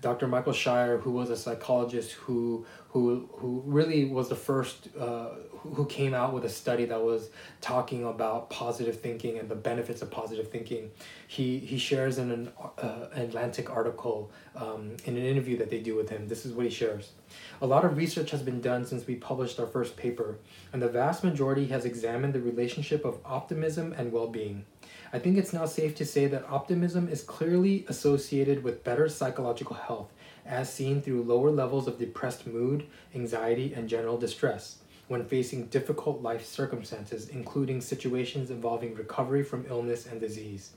Dr. 0.00 0.26
Michael 0.26 0.52
Scheier, 0.52 1.00
who 1.00 1.10
was 1.10 1.30
a 1.30 1.36
psychologist 1.36 2.12
who 2.12 2.64
who 2.88 3.28
who 3.34 3.62
really 3.66 4.06
was 4.06 4.28
the 4.28 4.34
first 4.34 4.88
uh, 4.98 5.28
who 5.62 5.84
came 5.86 6.14
out 6.14 6.32
with 6.32 6.44
a 6.44 6.48
study 6.48 6.86
that 6.86 7.00
was 7.00 7.30
talking 7.60 8.04
about 8.04 8.48
positive 8.50 9.00
thinking 9.00 9.38
and 9.38 9.48
the 9.48 9.54
benefits 9.54 10.00
of 10.02 10.10
positive 10.10 10.50
thinking. 10.50 10.90
He 11.26 11.58
he 11.58 11.78
shares 11.78 12.18
in 12.18 12.30
an 12.30 12.52
uh, 12.78 13.06
Atlantic 13.12 13.70
article 13.70 14.30
um, 14.56 14.96
in 15.04 15.16
an 15.16 15.24
interview 15.24 15.58
that 15.58 15.70
they 15.70 15.80
do 15.80 15.94
with 15.94 16.08
him. 16.08 16.28
This 16.28 16.46
is 16.46 16.52
what 16.52 16.64
he 16.64 16.70
shares. 16.70 17.12
A 17.60 17.66
lot 17.66 17.84
of 17.84 17.96
research 17.96 18.30
has 18.30 18.42
been 18.42 18.60
done 18.60 18.84
since 18.84 19.06
we 19.06 19.14
published 19.16 19.60
our 19.60 19.66
first 19.66 19.96
paper, 19.96 20.38
and 20.72 20.80
the 20.80 20.88
vast 20.88 21.22
majority 21.22 21.66
has 21.66 21.84
examined 21.84 22.32
the 22.32 22.40
relationship 22.40 23.04
of 23.04 23.18
optimism 23.24 23.92
and 23.92 24.12
well-being. 24.12 24.64
I 25.12 25.18
think 25.18 25.36
it's 25.36 25.52
now 25.52 25.66
safe 25.66 25.94
to 25.96 26.06
say 26.06 26.26
that 26.26 26.48
optimism 26.48 27.08
is 27.08 27.22
clearly 27.22 27.84
associated 27.88 28.62
with 28.62 28.84
better 28.84 29.08
psychological 29.08 29.76
health, 29.76 30.12
as 30.46 30.72
seen 30.72 31.02
through 31.02 31.22
lower 31.22 31.50
levels 31.50 31.86
of 31.86 31.98
depressed 31.98 32.46
mood, 32.46 32.86
anxiety, 33.14 33.74
and 33.74 33.88
general 33.88 34.16
distress 34.16 34.78
when 35.10 35.24
facing 35.24 35.66
difficult 35.66 36.22
life 36.22 36.46
circumstances, 36.46 37.30
including 37.30 37.80
situations 37.80 38.48
involving 38.48 38.94
recovery 38.94 39.42
from 39.42 39.66
illness 39.68 40.06
and 40.06 40.20
disease. 40.20 40.70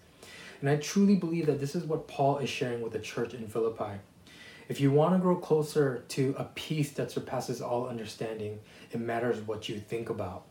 And 0.60 0.68
I 0.68 0.78
truly 0.78 1.16
believe 1.16 1.46
that 1.46 1.60
this 1.60 1.76
is 1.76 1.84
what 1.84 2.08
Paul 2.08 2.40
is 2.40 2.50
sharing 2.50 2.82
with 2.82 2.94
the 2.94 3.00
church 3.00 3.36
in 3.36 3.46
Philippi. 3.46 4.00
If 4.68 4.82
you 4.82 4.90
want 4.90 5.14
to 5.14 5.20
grow 5.20 5.36
closer 5.36 6.04
to 6.08 6.34
a 6.36 6.46
peace 6.46 6.94
that 6.94 7.12
surpasses 7.12 7.62
all 7.62 7.88
understanding, 7.88 8.60
it 8.92 9.00
matters 9.00 9.40
what 9.40 9.70
you 9.70 9.78
think 9.78 10.10
about. 10.10 10.46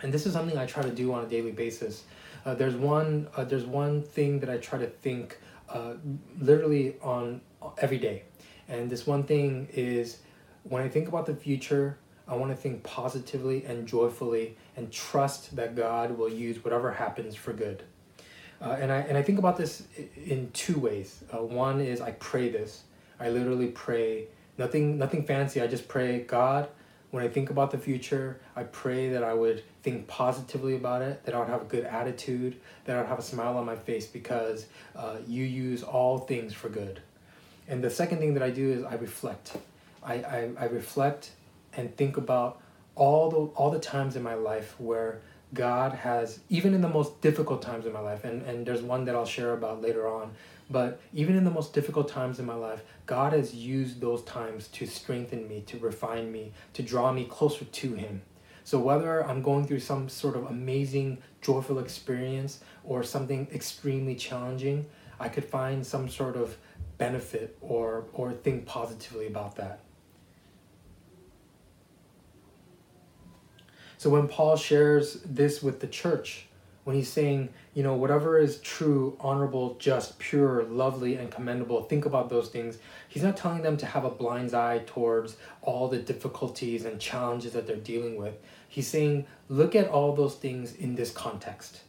And 0.00 0.10
this 0.10 0.24
is 0.24 0.32
something 0.32 0.56
I 0.56 0.64
try 0.64 0.84
to 0.84 0.90
do 0.90 1.12
on 1.12 1.22
a 1.22 1.28
daily 1.28 1.52
basis. 1.52 2.04
Uh, 2.46 2.54
there's 2.54 2.76
one 2.76 3.28
uh, 3.36 3.44
there's 3.44 3.66
one 3.66 4.02
thing 4.02 4.40
that 4.40 4.48
I 4.48 4.56
try 4.56 4.78
to 4.78 4.86
think 4.86 5.38
uh, 5.68 5.94
literally 6.40 6.96
on 7.02 7.42
every 7.76 7.98
day, 7.98 8.22
and 8.68 8.88
this 8.88 9.06
one 9.06 9.24
thing 9.24 9.68
is 9.72 10.18
when 10.62 10.82
I 10.82 10.88
think 10.88 11.08
about 11.08 11.26
the 11.26 11.34
future, 11.34 11.98
I 12.26 12.34
want 12.36 12.50
to 12.50 12.56
think 12.56 12.82
positively 12.82 13.64
and 13.64 13.86
joyfully 13.86 14.56
and 14.76 14.90
trust 14.90 15.54
that 15.56 15.76
God 15.76 16.16
will 16.16 16.28
use 16.28 16.64
whatever 16.64 16.92
happens 16.92 17.34
for 17.34 17.52
good. 17.52 17.82
Uh, 18.60 18.76
and 18.80 18.90
I 18.90 19.00
and 19.00 19.18
I 19.18 19.22
think 19.22 19.38
about 19.38 19.56
this 19.56 19.82
in 20.24 20.50
two 20.52 20.78
ways. 20.78 21.22
Uh, 21.32 21.38
one 21.38 21.80
is 21.80 22.00
I 22.00 22.12
pray 22.12 22.48
this. 22.48 22.82
I 23.20 23.28
literally 23.30 23.68
pray 23.68 24.26
nothing 24.56 24.98
nothing 24.98 25.24
fancy. 25.24 25.60
I 25.60 25.66
just 25.66 25.88
pray 25.88 26.20
God 26.20 26.68
when 27.14 27.22
I 27.22 27.28
think 27.28 27.48
about 27.50 27.70
the 27.70 27.78
future, 27.78 28.40
I 28.56 28.64
pray 28.64 29.08
that 29.10 29.22
I 29.22 29.34
would 29.34 29.62
think 29.84 30.08
positively 30.08 30.74
about 30.74 31.00
it, 31.00 31.24
that 31.24 31.32
I 31.32 31.38
would 31.38 31.48
have 31.48 31.62
a 31.62 31.66
good 31.66 31.84
attitude, 31.84 32.56
that 32.86 32.96
I 32.96 32.98
would 32.98 33.08
have 33.08 33.20
a 33.20 33.22
smile 33.22 33.56
on 33.56 33.64
my 33.64 33.76
face 33.76 34.04
because 34.04 34.66
uh, 34.96 35.18
you 35.24 35.44
use 35.44 35.84
all 35.84 36.18
things 36.18 36.52
for 36.52 36.68
good. 36.68 37.00
And 37.68 37.84
the 37.84 37.90
second 37.90 38.18
thing 38.18 38.34
that 38.34 38.42
I 38.42 38.50
do 38.50 38.68
is 38.68 38.82
I 38.82 38.94
reflect. 38.94 39.56
I, 40.02 40.14
I, 40.14 40.50
I 40.58 40.64
reflect 40.64 41.30
and 41.76 41.96
think 41.96 42.16
about 42.16 42.60
all 42.94 43.30
the 43.30 43.36
all 43.54 43.70
the 43.70 43.78
times 43.78 44.16
in 44.16 44.22
my 44.22 44.34
life 44.34 44.78
where 44.78 45.20
God 45.52 45.92
has 45.92 46.40
even 46.48 46.74
in 46.74 46.80
the 46.80 46.88
most 46.88 47.20
difficult 47.20 47.62
times 47.62 47.86
in 47.86 47.92
my 47.92 48.00
life 48.00 48.24
and, 48.24 48.42
and 48.42 48.66
there's 48.66 48.82
one 48.82 49.04
that 49.04 49.14
I'll 49.14 49.26
share 49.26 49.52
about 49.52 49.82
later 49.82 50.08
on 50.08 50.32
but 50.70 51.00
even 51.12 51.36
in 51.36 51.44
the 51.44 51.50
most 51.50 51.72
difficult 51.74 52.08
times 52.08 52.38
in 52.38 52.46
my 52.46 52.54
life, 52.54 52.82
God 53.06 53.32
has 53.32 53.54
used 53.54 54.00
those 54.00 54.22
times 54.22 54.68
to 54.68 54.86
strengthen 54.86 55.46
me, 55.46 55.62
to 55.66 55.78
refine 55.78 56.32
me, 56.32 56.52
to 56.72 56.82
draw 56.82 57.12
me 57.12 57.24
closer 57.24 57.64
to 57.64 57.94
Him. 57.94 58.22
So 58.64 58.78
whether 58.78 59.24
I'm 59.24 59.42
going 59.42 59.66
through 59.66 59.80
some 59.80 60.08
sort 60.08 60.36
of 60.36 60.46
amazing, 60.46 61.18
joyful 61.42 61.78
experience 61.78 62.60
or 62.82 63.02
something 63.02 63.46
extremely 63.52 64.14
challenging, 64.14 64.86
I 65.20 65.28
could 65.28 65.44
find 65.44 65.86
some 65.86 66.08
sort 66.08 66.36
of 66.36 66.56
benefit 66.96 67.58
or, 67.60 68.06
or 68.14 68.32
think 68.32 68.64
positively 68.64 69.26
about 69.26 69.56
that. 69.56 69.80
So 74.04 74.10
when 74.10 74.28
Paul 74.28 74.58
shares 74.58 75.14
this 75.24 75.62
with 75.62 75.80
the 75.80 75.86
church, 75.86 76.44
when 76.84 76.94
he's 76.94 77.08
saying, 77.08 77.48
you 77.72 77.82
know, 77.82 77.94
whatever 77.94 78.38
is 78.38 78.58
true, 78.58 79.16
honorable, 79.18 79.76
just, 79.78 80.18
pure, 80.18 80.62
lovely, 80.64 81.14
and 81.14 81.30
commendable, 81.30 81.84
think 81.84 82.04
about 82.04 82.28
those 82.28 82.50
things. 82.50 82.76
He's 83.08 83.22
not 83.22 83.34
telling 83.34 83.62
them 83.62 83.78
to 83.78 83.86
have 83.86 84.04
a 84.04 84.10
blind 84.10 84.52
eye 84.52 84.82
towards 84.84 85.38
all 85.62 85.88
the 85.88 85.96
difficulties 85.96 86.84
and 86.84 87.00
challenges 87.00 87.54
that 87.54 87.66
they're 87.66 87.76
dealing 87.76 88.16
with. 88.16 88.34
He's 88.68 88.88
saying, 88.88 89.26
look 89.48 89.74
at 89.74 89.88
all 89.88 90.14
those 90.14 90.34
things 90.34 90.74
in 90.74 90.96
this 90.96 91.10
context. 91.10 91.80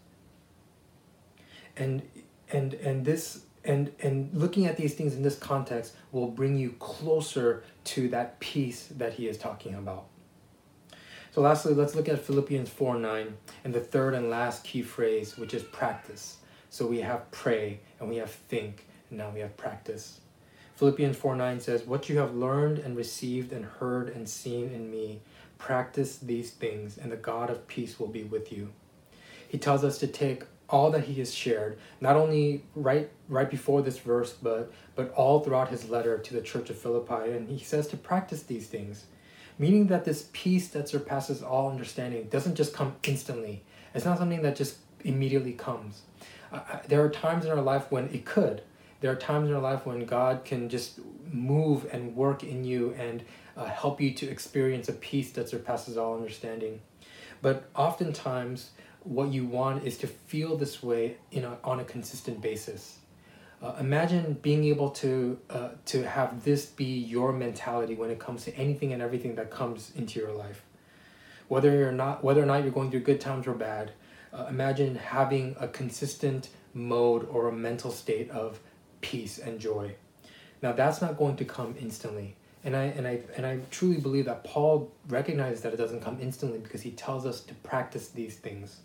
And 1.75 2.01
and 2.49 2.75
and 2.75 3.03
this 3.03 3.41
and 3.65 3.91
and 3.99 4.29
looking 4.33 4.67
at 4.67 4.77
these 4.77 4.93
things 4.93 5.15
in 5.15 5.21
this 5.21 5.37
context 5.37 5.97
will 6.13 6.29
bring 6.29 6.57
you 6.57 6.75
closer 6.79 7.65
to 7.83 8.07
that 8.07 8.39
peace 8.39 8.87
that 8.97 9.15
he 9.15 9.27
is 9.27 9.37
talking 9.37 9.75
about. 9.75 10.05
So, 11.35 11.41
lastly, 11.41 11.73
let's 11.73 11.95
look 11.95 12.07
at 12.07 12.21
Philippians 12.21 12.69
4 12.69 12.97
9 12.97 13.37
and 13.65 13.73
the 13.73 13.81
third 13.81 14.13
and 14.13 14.29
last 14.29 14.63
key 14.63 14.81
phrase, 14.81 15.37
which 15.37 15.53
is 15.53 15.63
practice. 15.63 16.37
So, 16.69 16.87
we 16.87 17.01
have 17.01 17.29
pray 17.31 17.81
and 17.99 18.07
we 18.07 18.15
have 18.15 18.31
think, 18.31 18.85
and 19.09 19.19
now 19.19 19.31
we 19.31 19.41
have 19.41 19.57
practice. 19.57 20.21
Philippians 20.77 21.17
4 21.17 21.35
9 21.35 21.59
says, 21.59 21.83
What 21.83 22.07
you 22.07 22.19
have 22.19 22.33
learned 22.33 22.79
and 22.79 22.95
received 22.95 23.51
and 23.51 23.65
heard 23.65 24.07
and 24.07 24.29
seen 24.29 24.71
in 24.71 24.89
me, 24.89 25.19
practice 25.57 26.19
these 26.19 26.51
things, 26.51 26.97
and 26.97 27.11
the 27.11 27.17
God 27.17 27.49
of 27.49 27.67
peace 27.67 27.99
will 27.99 28.07
be 28.07 28.23
with 28.23 28.53
you. 28.53 28.71
He 29.45 29.57
tells 29.57 29.83
us 29.83 29.97
to 29.97 30.07
take 30.07 30.43
all 30.69 30.89
that 30.91 31.03
he 31.03 31.15
has 31.15 31.33
shared, 31.33 31.77
not 31.99 32.15
only 32.15 32.63
right 32.75 33.09
right 33.27 33.51
before 33.51 33.81
this 33.81 33.99
verse, 33.99 34.31
but 34.31 34.71
but 34.95 35.11
all 35.11 35.41
throughout 35.41 35.67
his 35.67 35.89
letter 35.89 36.17
to 36.17 36.33
the 36.33 36.41
church 36.41 36.69
of 36.69 36.77
Philippi, 36.77 37.31
and 37.31 37.49
he 37.49 37.61
says 37.61 37.87
to 37.87 37.97
practice 37.97 38.43
these 38.43 38.67
things, 38.67 39.07
meaning 39.57 39.87
that 39.87 40.05
this 40.05 40.29
peace 40.33 40.67
that 40.69 40.89
surpasses 40.89 41.41
all 41.41 41.69
understanding 41.69 42.27
doesn't 42.29 42.55
just 42.55 42.73
come 42.73 42.95
instantly. 43.03 43.63
It's 43.93 44.05
not 44.05 44.17
something 44.17 44.41
that 44.41 44.55
just 44.55 44.77
immediately 45.03 45.53
comes. 45.53 46.01
Uh, 46.51 46.59
there 46.87 47.03
are 47.03 47.09
times 47.09 47.45
in 47.45 47.51
our 47.51 47.61
life 47.61 47.91
when 47.91 48.09
it 48.09 48.25
could. 48.25 48.61
There 49.01 49.11
are 49.11 49.15
times 49.15 49.49
in 49.49 49.55
our 49.55 49.61
life 49.61 49.85
when 49.85 50.05
God 50.05 50.45
can 50.45 50.69
just 50.69 50.99
move 51.31 51.87
and 51.91 52.15
work 52.15 52.43
in 52.43 52.63
you 52.63 52.93
and 52.97 53.23
uh, 53.57 53.65
help 53.65 54.01
you 54.01 54.13
to 54.13 54.27
experience 54.27 54.89
a 54.89 54.93
peace 54.93 55.31
that 55.31 55.49
surpasses 55.49 55.97
all 55.97 56.15
understanding. 56.15 56.81
But 57.41 57.69
oftentimes, 57.75 58.71
what 59.03 59.31
you 59.31 59.45
want 59.45 59.83
is 59.85 59.97
to 59.99 60.07
feel 60.07 60.57
this 60.57 60.81
way 60.81 61.17
in 61.31 61.43
a, 61.43 61.57
on 61.63 61.79
a 61.79 61.83
consistent 61.83 62.41
basis. 62.41 62.97
Uh, 63.65 63.73
imagine 63.79 64.37
being 64.43 64.63
able 64.65 64.91
to 64.91 65.39
uh, 65.49 65.69
to 65.85 66.07
have 66.07 66.43
this 66.43 66.67
be 66.67 66.85
your 66.85 67.33
mentality 67.33 67.95
when 67.95 68.11
it 68.11 68.19
comes 68.19 68.43
to 68.43 68.55
anything 68.55 68.93
and 68.93 69.01
everything 69.01 69.33
that 69.33 69.49
comes 69.49 69.91
into 69.95 70.19
your 70.19 70.31
life. 70.31 70.61
Whether 71.47 71.75
you're 71.75 71.91
not 71.91 72.23
whether 72.23 72.43
or 72.43 72.45
not 72.45 72.61
you're 72.61 72.71
going 72.71 72.91
through 72.91 72.99
good 72.99 73.19
times 73.19 73.47
or 73.47 73.55
bad, 73.55 73.93
uh, 74.31 74.45
imagine 74.51 74.93
having 74.93 75.55
a 75.59 75.67
consistent 75.67 76.49
mode 76.75 77.27
or 77.27 77.47
a 77.47 77.51
mental 77.51 77.89
state 77.89 78.29
of 78.29 78.59
peace 79.01 79.39
and 79.39 79.59
joy. 79.59 79.95
Now 80.61 80.71
that's 80.73 81.01
not 81.01 81.17
going 81.17 81.35
to 81.37 81.45
come 81.45 81.73
instantly. 81.79 82.35
And 82.63 82.75
I 82.75 82.83
and 82.83 83.07
I 83.07 83.21
and 83.35 83.47
I 83.47 83.61
truly 83.71 83.99
believe 83.99 84.25
that 84.25 84.43
Paul 84.43 84.91
recognizes 85.07 85.61
that 85.61 85.73
it 85.73 85.77
doesn't 85.77 86.01
come 86.01 86.19
instantly 86.21 86.59
because 86.59 86.83
he 86.83 86.91
tells 86.91 87.25
us 87.25 87.41
to 87.41 87.55
practice 87.55 88.09
these 88.09 88.35
things. 88.35 88.81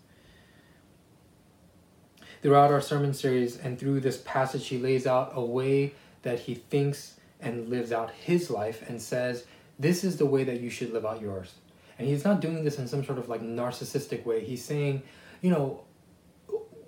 Throughout 2.43 2.71
our 2.71 2.81
sermon 2.81 3.13
series 3.13 3.59
and 3.59 3.79
through 3.79 4.01
this 4.01 4.17
passage, 4.19 4.67
he 4.69 4.79
lays 4.79 5.07
out 5.07 5.33
a 5.35 5.45
way 5.45 5.93
that 6.23 6.41
he 6.41 6.55
thinks 6.55 7.19
and 7.39 7.69
lives 7.69 7.93
out 7.93 8.11
his 8.11 8.51
life 8.51 8.89
and 8.89 9.01
says, 9.01 9.45
This 9.79 10.05
is 10.05 10.17
the 10.17 10.27
way 10.27 10.45
that 10.45 10.61
you 10.61 10.71
should 10.71 10.93
live 10.93 11.05
out 11.05 11.21
yours. 11.21 11.55
And 11.99 12.09
he's 12.09 12.25
not 12.25 12.41
doing 12.41 12.65
this 12.65 12.79
in 12.79 12.89
some 12.89 13.05
sort 13.05 13.19
of 13.19 13.29
like 13.29 13.43
narcissistic 13.43 14.25
way. 14.25 14.43
He's 14.43 14.65
saying, 14.65 15.03
you 15.43 15.51
know, 15.51 15.83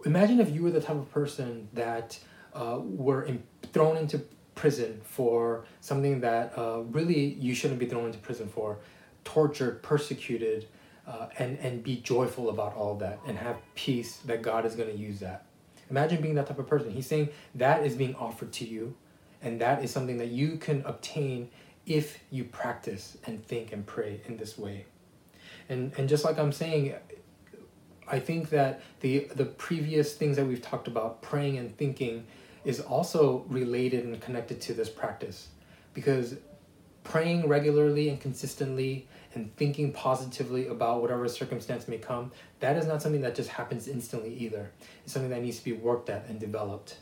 imagine 0.06 0.40
if 0.40 0.50
you 0.50 0.62
were 0.62 0.70
the 0.70 0.80
type 0.80 0.96
of 0.96 1.10
person 1.10 1.68
that 1.74 2.18
uh, 2.54 2.78
were 2.80 3.24
in, 3.24 3.42
thrown 3.74 3.98
into 3.98 4.22
prison 4.54 5.00
for 5.04 5.64
something 5.82 6.20
that 6.20 6.56
uh, 6.56 6.80
really 6.90 7.34
you 7.34 7.54
shouldn't 7.54 7.78
be 7.78 7.86
thrown 7.86 8.06
into 8.06 8.18
prison 8.18 8.48
for, 8.48 8.78
tortured, 9.24 9.82
persecuted, 9.82 10.66
uh, 11.06 11.26
and 11.38 11.58
and 11.58 11.82
be 11.82 11.96
joyful 11.96 12.50
about 12.50 12.74
all 12.74 12.94
that 12.96 13.18
and 13.26 13.38
have 13.38 13.56
peace 13.74 14.16
that 14.18 14.42
God 14.42 14.64
is 14.64 14.74
going 14.74 14.90
to 14.90 14.96
use 14.96 15.20
that. 15.20 15.46
Imagine 15.90 16.22
being 16.22 16.34
that 16.36 16.46
type 16.46 16.58
of 16.58 16.66
person. 16.66 16.90
He's 16.90 17.06
saying 17.06 17.28
that 17.56 17.84
is 17.84 17.96
being 17.96 18.14
offered 18.14 18.52
to 18.54 18.64
you, 18.64 18.94
and 19.42 19.60
that 19.60 19.84
is 19.84 19.90
something 19.90 20.18
that 20.18 20.28
you 20.28 20.56
can 20.56 20.82
obtain 20.86 21.50
if 21.86 22.20
you 22.30 22.44
practice 22.44 23.18
and 23.26 23.44
think 23.44 23.72
and 23.72 23.84
pray 23.84 24.20
in 24.26 24.36
this 24.36 24.56
way. 24.56 24.86
And 25.68 25.92
and 25.98 26.08
just 26.08 26.24
like 26.24 26.38
I'm 26.38 26.52
saying, 26.52 26.94
I 28.08 28.20
think 28.20 28.50
that 28.50 28.80
the 29.00 29.28
the 29.34 29.44
previous 29.44 30.14
things 30.14 30.36
that 30.36 30.46
we've 30.46 30.62
talked 30.62 30.88
about, 30.88 31.22
praying 31.22 31.58
and 31.58 31.76
thinking, 31.76 32.26
is 32.64 32.80
also 32.80 33.44
related 33.48 34.04
and 34.04 34.20
connected 34.20 34.60
to 34.62 34.74
this 34.74 34.88
practice, 34.88 35.48
because 35.94 36.36
praying 37.04 37.48
regularly 37.48 38.08
and 38.08 38.20
consistently 38.20 39.08
and 39.34 39.54
thinking 39.56 39.92
positively 39.92 40.66
about 40.66 41.00
whatever 41.00 41.28
circumstance 41.28 41.88
may 41.88 41.98
come, 41.98 42.30
that 42.60 42.76
is 42.76 42.86
not 42.86 43.02
something 43.02 43.22
that 43.22 43.34
just 43.34 43.50
happens 43.50 43.88
instantly 43.88 44.34
either. 44.34 44.70
It's 45.04 45.12
something 45.12 45.30
that 45.30 45.42
needs 45.42 45.58
to 45.58 45.64
be 45.64 45.72
worked 45.72 46.10
at 46.10 46.26
and 46.28 46.38
developed. 46.38 46.98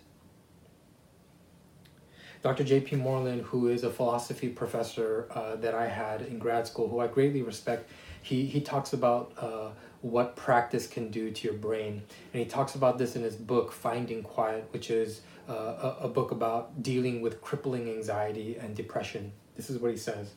Dr. 2.43 2.65
J.P. 2.65 2.97
Moreland, 2.97 3.43
who 3.43 3.69
is 3.69 3.85
a 3.85 3.91
philosophy 3.91 4.49
professor 4.49 5.27
uh, 5.31 5.57
that 5.57 5.75
I 5.75 5.87
had 5.87 6.23
in 6.23 6.39
grad 6.39 6.67
school, 6.67 6.89
who 6.89 7.01
I 7.01 7.07
greatly 7.07 7.43
respect, 7.43 7.91
he, 8.23 8.47
he 8.47 8.63
talks 8.63 8.95
about 8.95 9.33
uh, 9.37 9.71
what 10.01 10.37
practice 10.37 10.87
can 10.87 11.11
do 11.11 11.31
to 11.31 11.45
your 11.45 11.57
brain. 11.57 12.03
And 12.33 12.43
he 12.43 12.47
talks 12.47 12.75
about 12.75 12.97
this 12.97 13.15
in 13.15 13.23
his 13.23 13.37
book, 13.37 13.73
Finding 13.73 14.23
Quiet, 14.23 14.67
which 14.71 14.91
is 14.91 15.21
uh, 15.51 15.53
a, 15.53 15.97
a 16.05 16.09
book 16.09 16.31
about 16.31 16.83
dealing 16.83 17.21
with 17.21 17.43
crippling 17.43 17.91
anxiety 17.91 18.57
and 18.57 18.75
depression. 18.75 19.33
This 19.61 19.69
is 19.69 19.79
what 19.79 19.91
he 19.91 19.99
says. 19.99 20.31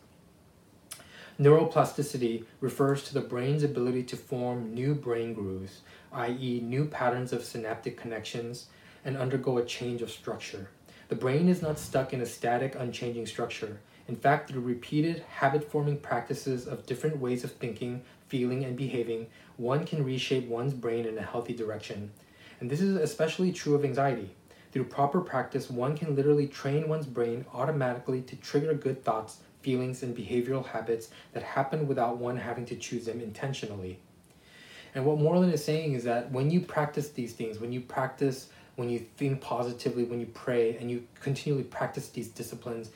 Neuroplasticity 1.39 2.43
refers 2.59 3.05
to 3.05 3.13
the 3.13 3.21
brain's 3.21 3.63
ability 3.63 4.03
to 4.03 4.17
form 4.17 4.73
new 4.73 4.93
brain 4.93 5.33
grooves, 5.33 5.79
i.e., 6.11 6.59
new 6.61 6.83
patterns 6.83 7.31
of 7.31 7.45
synaptic 7.45 7.95
connections, 7.95 8.65
and 9.05 9.15
undergo 9.15 9.57
a 9.57 9.63
change 9.63 10.01
of 10.01 10.11
structure. 10.11 10.67
The 11.07 11.15
brain 11.15 11.47
is 11.47 11.61
not 11.61 11.79
stuck 11.79 12.11
in 12.11 12.19
a 12.19 12.25
static, 12.25 12.75
unchanging 12.75 13.25
structure. 13.25 13.79
In 14.09 14.17
fact, 14.17 14.49
through 14.49 14.59
repeated 14.59 15.23
habit 15.35 15.71
forming 15.71 15.99
practices 16.01 16.67
of 16.67 16.85
different 16.85 17.19
ways 17.19 17.45
of 17.45 17.53
thinking, 17.53 18.03
feeling, 18.27 18.65
and 18.65 18.75
behaving, 18.75 19.27
one 19.55 19.85
can 19.85 20.03
reshape 20.03 20.49
one's 20.49 20.73
brain 20.73 21.05
in 21.05 21.17
a 21.17 21.21
healthy 21.21 21.53
direction. 21.53 22.11
And 22.59 22.69
this 22.69 22.81
is 22.81 22.97
especially 22.97 23.53
true 23.53 23.75
of 23.75 23.85
anxiety. 23.85 24.31
Through 24.73 24.85
proper 24.85 25.21
practice, 25.21 25.69
one 25.69 25.95
can 25.95 26.15
literally 26.15 26.47
train 26.47 26.89
one's 26.89 27.05
brain 27.05 27.45
automatically 27.53 28.21
to 28.23 28.35
trigger 28.35 28.73
good 28.73 29.05
thoughts 29.05 29.37
feelings, 29.63 30.03
and 30.03 30.15
behavioral 30.15 30.65
habits 30.65 31.09
that 31.31 31.41
happen 31.41 31.87
without 31.87 32.17
one 32.17 32.37
having 32.37 32.65
to 32.65 32.75
choose 32.75 33.05
them 33.05 33.21
intentionally. 33.21 33.97
And 34.93 35.05
what 35.05 35.17
Moreland 35.17 35.53
is 35.53 35.63
saying 35.63 35.93
is 35.93 36.03
that 36.03 36.31
when 36.31 36.51
you 36.51 36.59
practice 36.59 37.09
these 37.09 37.33
things, 37.33 37.59
when 37.59 37.71
you 37.71 37.81
practice, 37.81 38.49
when 38.75 38.89
you 38.89 38.99
think 39.17 39.41
positively, 39.41 40.03
when 40.03 40.19
you 40.19 40.27
pray, 40.27 40.77
and 40.77 40.91
you 40.91 41.07
continually 41.19 41.63
practice 41.63 42.09
these 42.09 42.27
disciplines, 42.27 42.91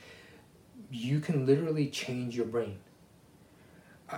you 0.92 1.20
can 1.20 1.46
literally 1.46 1.88
change 1.88 2.36
your 2.36 2.46
brain. 2.46 2.78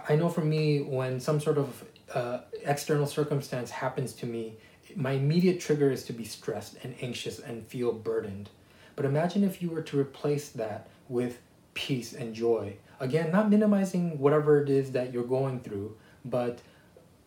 I 0.07 0.15
know 0.15 0.29
for 0.29 0.41
me, 0.41 0.81
when 0.81 1.19
some 1.19 1.39
sort 1.39 1.57
of 1.57 1.85
uh, 2.13 2.39
external 2.65 3.07
circumstance 3.07 3.71
happens 3.71 4.13
to 4.13 4.25
me, 4.25 4.57
my 4.95 5.11
immediate 5.11 5.59
trigger 5.59 5.91
is 5.91 6.03
to 6.05 6.13
be 6.13 6.23
stressed 6.23 6.77
and 6.83 6.95
anxious 7.01 7.39
and 7.39 7.65
feel 7.67 7.91
burdened. 7.91 8.49
But 8.95 9.05
imagine 9.05 9.43
if 9.43 9.61
you 9.61 9.69
were 9.69 9.81
to 9.83 9.99
replace 9.99 10.49
that 10.49 10.87
with 11.07 11.39
peace 11.73 12.13
and 12.13 12.33
joy. 12.33 12.75
Again, 12.99 13.31
not 13.31 13.49
minimizing 13.49 14.19
whatever 14.19 14.61
it 14.61 14.69
is 14.69 14.91
that 14.91 15.13
you're 15.13 15.23
going 15.23 15.61
through, 15.61 15.95
but 16.25 16.59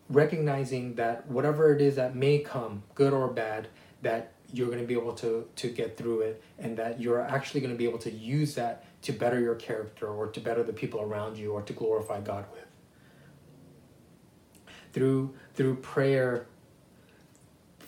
recognizing 0.09 0.95
that 0.95 1.27
whatever 1.27 1.73
it 1.73 1.81
is 1.81 1.95
that 1.95 2.15
may 2.15 2.39
come, 2.39 2.83
good 2.93 3.13
or 3.13 3.27
bad, 3.27 3.67
that 4.03 4.33
you're 4.51 4.67
going 4.67 4.79
to 4.79 4.85
be 4.85 4.93
able 4.93 5.13
to 5.13 5.47
to 5.55 5.69
get 5.69 5.97
through 5.97 6.21
it 6.21 6.43
and 6.59 6.77
that 6.77 7.01
you're 7.01 7.19
actually 7.19 7.59
going 7.59 7.73
to 7.73 7.77
be 7.77 7.85
able 7.85 7.97
to 7.97 8.11
use 8.11 8.53
that 8.53 8.85
to 9.01 9.11
better 9.11 9.39
your 9.39 9.55
character 9.55 10.07
or 10.07 10.27
to 10.27 10.39
better 10.39 10.61
the 10.61 10.71
people 10.71 11.01
around 11.01 11.37
you 11.37 11.51
or 11.51 11.63
to 11.63 11.73
glorify 11.73 12.21
God 12.21 12.45
with. 12.53 12.65
Through 14.93 15.33
through 15.55 15.77
prayer, 15.77 16.45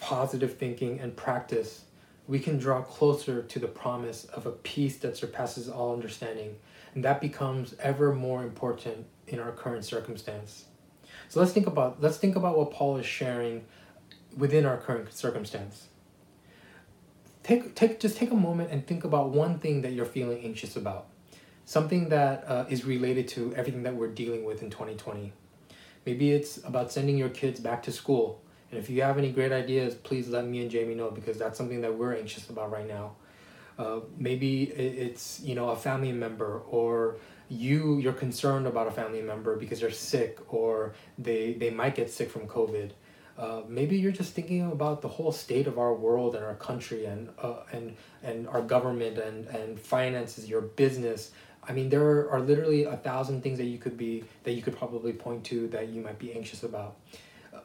positive 0.06 0.56
thinking 0.56 1.00
and 1.00 1.18
practice, 1.18 1.82
we 2.28 2.38
can 2.38 2.60
draw 2.60 2.80
closer 2.80 3.41
to 3.41 3.58
the 3.58 3.68
promise 3.68 4.26
of 4.26 4.46
a 4.46 4.52
peace 4.52 4.98
that 4.98 5.18
surpasses 5.18 5.68
all 5.68 5.94
understanding, 5.94 6.56
and 6.94 7.04
that 7.04 7.20
becomes 7.20 7.74
ever 7.80 8.13
more 8.13 8.44
important 8.44 9.08
in 9.28 9.39
our 9.39 9.52
current 9.52 9.84
circumstance. 9.84 10.65
So 11.28 11.39
let's 11.39 11.54
think 11.54 11.65
about 11.65 12.04
let's 12.04 12.18
think 12.18 12.36
about 12.36 12.56
what 12.56 12.70
Paul 12.70 12.98
is 12.98 13.06
sharing 13.08 13.65
within 14.38 14.63
our 14.63 14.78
current 14.78 15.12
circumstance. 15.12 15.88
Take 17.41 17.74
take 17.74 18.00
just 18.00 18.15
take 18.15 18.30
a 18.30 18.36
moment 18.36 18.70
and 18.70 18.86
think 18.86 19.06
about 19.06 19.32
one 19.32 19.58
thing 19.58 19.82
that 19.82 19.94
you're 19.94 20.06
feeling 20.06 20.44
anxious 20.44 20.76
about, 20.76 21.08
something 21.65 22.10
that 22.10 22.48
uh, 22.48 22.65
is 22.70 22.86
related 22.86 23.28
to 23.30 23.56
everything 23.56 23.82
that 23.82 23.96
we're 23.96 24.13
dealing 24.13 24.46
with 24.46 24.62
in 24.62 24.70
2020. 24.70 25.34
Maybe 26.06 26.32
it's 26.32 26.58
about 26.58 26.91
sending 26.91 27.18
your 27.18 27.30
kids 27.30 27.60
back 27.60 27.82
to 27.84 27.91
school 27.91 28.45
and 28.71 28.80
if 28.80 28.89
you 28.89 29.01
have 29.04 29.17
any 29.17 29.32
great 29.32 29.51
ideas, 29.51 29.95
please 29.95 30.28
let 30.28 30.45
me 30.45 30.62
and 30.62 30.71
Jamie 30.71 30.95
know 30.95 31.12
because 31.12 31.38
that's 31.38 31.58
something 31.58 31.82
that 31.82 31.95
we're 31.95 32.15
anxious 32.15 32.49
about 32.49 32.71
right 32.71 32.88
now. 32.88 33.15
Uh, 33.78 33.99
maybe 34.17 34.63
it's 34.63 35.41
you 35.41 35.54
know 35.54 35.69
a 35.69 35.75
family 35.75 36.12
member 36.12 36.62
or 36.69 37.17
you 37.49 37.97
you're 37.99 38.13
concerned 38.13 38.65
about 38.65 38.88
a 38.88 38.91
family 38.91 39.21
member 39.21 39.56
because 39.56 39.82
they're 39.82 39.91
sick 39.91 40.39
or 40.54 40.93
they 41.17 41.54
they 41.54 41.69
might 41.69 41.95
get 41.95 42.10
sick 42.10 42.30
from 42.30 42.47
COVID. 42.47 42.91
Uh, 43.38 43.62
maybe 43.67 43.97
you're 43.97 44.13
just 44.13 44.34
thinking 44.34 44.71
about 44.71 45.01
the 45.01 45.10
whole 45.10 45.32
state 45.32 45.67
of 45.67 45.78
our 45.78 45.93
world 45.93 46.36
and 46.36 46.45
our 46.45 46.56
country 46.56 47.06
and 47.06 47.30
uh, 47.38 47.63
and 47.73 47.95
and 48.23 48.47
our 48.47 48.62
government 48.62 49.17
and 49.17 49.47
and 49.47 49.80
finances, 49.80 50.49
your 50.49 50.62
business. 50.62 51.32
I 51.67 51.73
mean, 51.73 51.89
there 51.89 52.30
are 52.30 52.39
literally 52.39 52.84
a 52.86 52.95
thousand 52.95 53.41
things 53.41 53.58
that 53.58 53.65
you 53.65 53.78
could 53.78 53.97
be 53.97 54.23
that 54.43 54.54
you 54.54 54.62
could 54.62 54.78
probably 54.78 55.12
point 55.12 55.43
to 55.45 55.67
that 55.69 55.89
you 55.89 56.01
might 56.01 56.17
be 56.17 56.34
anxious 56.34 56.63
about. 56.63 56.95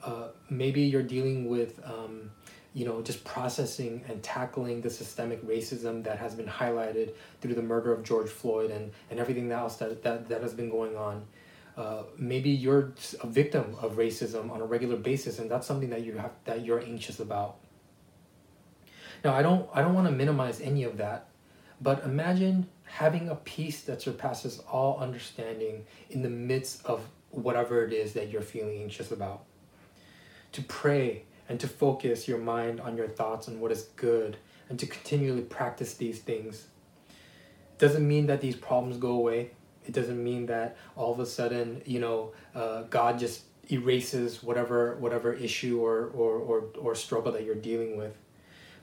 Uh, 0.05 0.29
maybe 0.49 0.83
you're 0.83 1.03
dealing 1.03 1.49
with, 1.49 1.81
um, 1.85 2.31
you 2.75 2.85
know, 2.85 3.03
just 3.03 3.25
processing 3.25 4.03
and 4.09 4.23
tackling 4.23 4.81
the 4.81 4.91
systemic 4.91 5.45
racism 5.47 6.03
that 6.05 6.19
has 6.19 6.35
been 6.35 6.47
highlighted 6.47 7.13
through 7.41 7.55
the 7.55 7.63
murder 7.63 7.93
of 7.93 8.03
George 8.03 8.29
Floyd 8.29 8.71
and, 8.71 8.93
and 9.11 9.21
everything 9.21 9.51
else 9.53 9.77
that, 9.77 10.03
that, 10.03 10.29
that 10.29 10.43
has 10.43 10.55
been 10.55 10.71
going 10.71 10.97
on. 10.97 11.25
Uh, 11.77 12.03
maybe 12.19 12.51
you're 12.51 12.93
a 13.23 13.27
victim 13.27 13.75
of 13.81 13.97
racism 13.97 14.51
on 14.51 14.61
a 14.61 14.65
regular 14.65 14.97
basis, 14.97 15.39
and 15.39 15.51
that's 15.51 15.67
something 15.67 15.91
that 15.91 16.03
you 16.03 16.13
have 16.13 16.33
that 16.45 16.65
you're 16.65 16.81
anxious 16.81 17.21
about. 17.21 17.57
Now, 19.25 19.35
I 19.35 19.43
don't 19.43 19.69
I 19.73 19.81
don't 19.81 19.95
want 19.95 20.07
to 20.07 20.13
minimize 20.13 20.61
any 20.61 20.85
of 20.85 20.97
that, 20.99 21.29
but 21.81 22.05
imagine 22.05 22.69
having 22.85 23.29
a 23.29 23.37
peace 23.37 23.83
that 23.83 24.03
surpasses 24.03 24.59
all 24.71 24.99
understanding 24.99 25.87
in 26.11 26.23
the 26.23 26.29
midst 26.29 26.85
of 26.85 27.07
whatever 27.31 27.85
it 27.85 27.93
is 27.93 28.13
that 28.15 28.31
you're 28.31 28.43
feeling 28.43 28.83
anxious 28.83 29.13
about. 29.13 29.45
To 30.53 30.63
pray 30.63 31.25
and 31.49 31.59
to 31.61 31.69
focus 31.69 32.29
your 32.29 32.39
mind 32.39 32.81
on 32.81 32.97
your 32.97 33.09
thoughts 33.09 33.49
on 33.49 33.61
what 33.61 33.73
is 33.73 33.83
good 33.97 34.37
and 34.69 34.79
to 34.79 34.87
continually 34.87 35.43
practice 35.43 35.95
these 35.95 36.21
things. 36.21 36.67
It 37.09 37.79
doesn't 37.79 38.07
mean 38.07 38.27
that 38.27 38.41
these 38.41 38.57
problems 38.57 38.97
go 38.97 39.11
away. 39.13 39.51
It 39.87 39.93
doesn't 39.93 40.23
mean 40.23 40.47
that 40.47 40.77
all 40.97 41.13
of 41.13 41.21
a 41.21 41.27
sudden, 41.27 41.83
you 41.85 41.99
know, 41.99 42.33
uh, 42.55 42.83
God 42.83 43.19
just 43.19 43.43
erases 43.69 44.43
whatever 44.43 44.97
whatever 44.97 45.33
issue 45.33 45.81
or, 45.81 46.07
or, 46.15 46.37
or, 46.37 46.65
or 46.79 46.95
struggle 46.95 47.33
that 47.33 47.45
you're 47.45 47.55
dealing 47.55 47.97
with. 47.97 48.17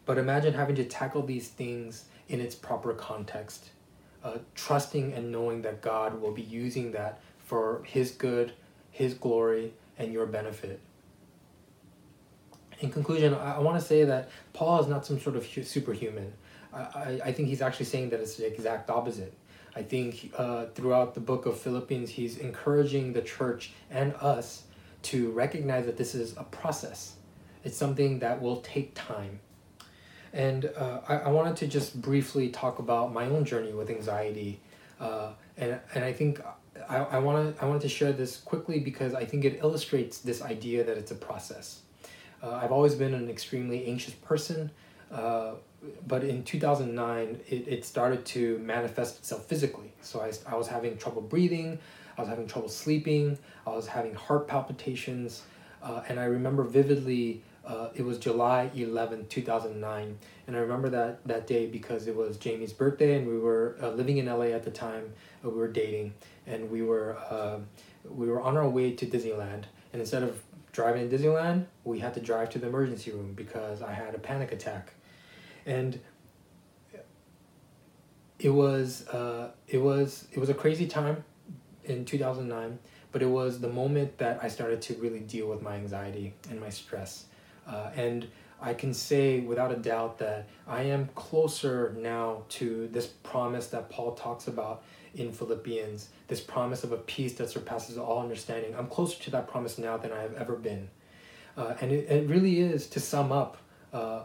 But 0.06 0.17
imagine 0.17 0.53
having 0.53 0.75
to 0.75 0.86
tackle 0.86 1.23
these 1.23 1.49
things 1.49 2.06
in 2.30 2.41
its 2.41 2.56
proper 2.56 2.93
context 2.93 3.69
uh, 4.23 4.38
trusting 4.56 5.13
and 5.13 5.32
knowing 5.32 5.62
that 5.62 5.82
God 5.82 6.21
will 6.21 6.32
be 6.32 6.41
using 6.41 6.91
that 6.91 7.21
for 7.45 7.82
His 7.86 8.12
good, 8.12 8.53
His 8.91 9.13
glory, 9.13 9.73
and 9.97 10.12
your 10.12 10.25
benefit. 10.25 10.80
In 12.80 12.92
conclusion, 12.92 13.34
I, 13.34 13.60
want 13.60 13.80
to 13.80 13.86
say 13.86 14.04
that 14.04 14.30
Paul 14.54 14.80
is 14.82 14.88
not 14.88 15.06
some 15.06 15.20
sort 15.20 15.36
of 15.36 15.46
hu- 15.46 15.63
superhuman. 15.63 16.32
I, 16.72 16.80
I, 16.80 17.22
I 17.26 17.32
think 17.32 17.48
he's 17.48 17.62
actually 17.62 17.88
saying 17.88 18.12
that 18.12 18.20
it's 18.20 18.36
the 18.36 18.46
exact 18.46 18.90
opposite. 18.90 19.34
I 19.76 19.84
think 19.84 20.32
uh, 20.38 20.66
throughout 20.76 21.13
the 21.13 21.20
book 21.20 21.46
of 21.46 21.60
Philippians, 21.60 22.10
he's 22.10 22.38
encouraging 22.38 23.13
the 23.13 23.22
church 23.22 23.72
and 23.90 24.13
us 24.16 24.63
to 25.04 25.32
recognize 25.32 25.86
that 25.86 25.98
this 25.98 26.13
is 26.16 26.36
a 26.38 26.44
process. 26.44 27.16
It's 27.63 27.78
something 27.78 28.20
that 28.20 28.42
will 28.42 28.58
take 28.62 28.94
time. 28.94 29.40
And 30.34 30.66
uh, 30.76 31.02
I, 31.08 31.18
I 31.18 31.30
wanted 31.30 31.56
to 31.58 31.68
just 31.68 32.00
briefly 32.02 32.50
talk 32.50 32.80
about 32.80 33.13
my 33.13 33.26
own 33.26 33.46
journey 33.46 33.74
with 33.74 33.90
anxiety. 33.90 34.60
Uh, 35.00 35.32
and, 35.58 35.80
and 35.96 36.04
I 36.04 36.13
think 36.13 36.42
I, 36.90 36.98
I, 36.98 37.20
wanna, 37.20 37.54
I 37.62 37.66
wanted 37.66 37.82
to 37.84 37.90
share 37.90 38.12
this 38.12 38.38
quickly 38.38 38.80
because 38.80 39.13
I 39.13 39.26
think 39.26 39.46
it 39.46 39.60
illustrates 39.62 40.20
this 40.20 40.42
idea 40.42 40.84
that 40.84 40.98
it's 40.98 41.12
a 41.12 41.16
process. 41.16 41.82
Uh, 42.41 42.60
I've 42.62 42.71
always 42.71 42.95
been 42.95 43.13
an 43.13 43.30
extremely 43.30 43.86
anxious 43.88 44.13
person, 44.13 44.69
uh, 45.12 45.54
but 46.08 46.23
in 46.23 46.43
2009, 46.43 47.39
it, 47.50 47.67
it 47.67 47.86
started 47.86 48.26
to 48.26 48.60
manifest 48.60 49.19
itself 49.19 49.45
physically. 49.45 49.91
So 50.02 50.21
I, 50.21 50.32
I 50.52 50.56
was 50.56 50.67
having 50.67 50.97
trouble 50.97 51.21
breathing, 51.21 51.80
I 52.17 52.21
was 52.21 52.30
having 52.30 52.47
trouble 52.47 52.69
sleeping, 52.69 53.38
I 53.65 53.71
was 53.71 53.88
having 53.88 54.13
heart 54.13 54.47
palpitations, 54.47 55.43
uh, 55.82 56.02
and 56.10 56.19
I 56.19 56.26
remember 56.26 56.63
vividly 56.63 57.41
uh, 57.65 57.89
it 57.95 58.04
was 58.04 58.17
July 58.17 58.71
11, 58.76 59.28
2009. 59.28 60.17
And 60.47 60.56
I 60.56 60.60
remember 60.60 60.89
that, 60.89 61.28
that 61.28 61.47
day 61.47 61.65
because 61.65 62.08
it 62.08 62.15
was 62.15 62.38
Jamie's 62.38 62.71
birthday 62.71 63.15
and 63.15 63.28
we 63.28 63.38
were 63.38 63.76
uh, 63.82 63.89
living 63.89 64.19
in 64.19 64.28
LA 64.28 64.45
at 64.45 64.63
the 64.63 64.71
time. 64.71 65.12
Uh, 65.43 65.50
we 65.50 65.58
were 65.58 65.67
dating 65.67 66.13
and 66.45 66.71
we 66.71 66.82
were, 66.82 67.17
we 68.10 68.28
were 68.28 68.41
on 68.41 68.56
our 68.56 68.69
way 68.69 68.93
to 68.93 69.06
Disneyland. 69.06 69.65
And 69.91 70.02
instead 70.02 70.23
of 70.23 70.41
driving 70.78 71.10
to 71.10 71.18
Disneyland, 71.18 71.66
we 71.84 71.98
had 72.00 72.13
to 72.13 72.20
drive 72.20 72.52
to 72.52 72.60
the 72.60 72.68
emergency 72.68 73.12
room 73.12 73.34
because 73.34 73.82
I 73.82 73.94
had 73.94 74.13
a 74.13 74.20
panic 74.20 74.52
attack. 74.52 74.94
And 75.66 76.00
it 78.40 78.52
was, 78.52 79.08
uh, 79.08 79.50
it 79.68 79.80
was, 79.80 80.28
it 80.32 80.40
was 80.40 80.50
a 80.50 80.54
crazy 80.54 80.88
time 80.88 81.24
in 81.84 82.06
2009 82.06 82.78
but 83.12 83.22
it 83.22 83.30
was 83.30 83.60
the 83.60 83.70
moment 83.70 84.18
that 84.20 84.40
I 84.44 84.48
started 84.48 84.82
to 84.84 84.94
really 84.96 85.22
deal 85.22 85.48
with 85.48 85.62
my 85.63 85.76
anxiety 85.76 86.34
and 86.52 86.60
my 86.60 86.70
stress. 86.70 87.26
Uh, 87.66 87.90
and 87.96 88.28
I 88.62 88.74
can 88.74 88.94
say 88.94 89.40
without 89.40 89.72
a 89.72 89.76
doubt 89.76 90.20
that 90.20 90.48
I 90.68 90.84
am 90.84 91.10
closer 91.16 91.96
now 91.98 92.44
to 92.50 92.88
this 92.92 93.08
promise 93.08 93.68
that 93.68 93.90
Paul 93.90 94.13
talks 94.13 94.48
about 94.48 94.84
in 95.17 95.32
Philippians, 95.32 96.10
this 96.27 96.39
promise 96.39 96.84
of 96.84 96.91
a 96.91 96.97
peace 96.97 97.34
that 97.34 97.49
surpasses 97.49 97.97
all 97.97 98.21
understanding. 98.21 98.75
I'm 98.75 98.88
closer 98.88 99.21
to 99.23 99.32
that 99.32 99.47
promise 99.47 99.77
now 99.77 99.97
than 99.97 100.12
I 100.12 100.21
have 100.21 100.36
ever 100.36 100.56
been. 100.56 100.89
Uh, 101.58 101.73
and 101.82 101.91
it, 101.91 102.10
it 102.10 102.30
really 102.30 102.60
is, 102.60 102.88
to 102.88 102.99
sum 102.99 103.32
up, 103.32 103.58
uh, 103.91 104.23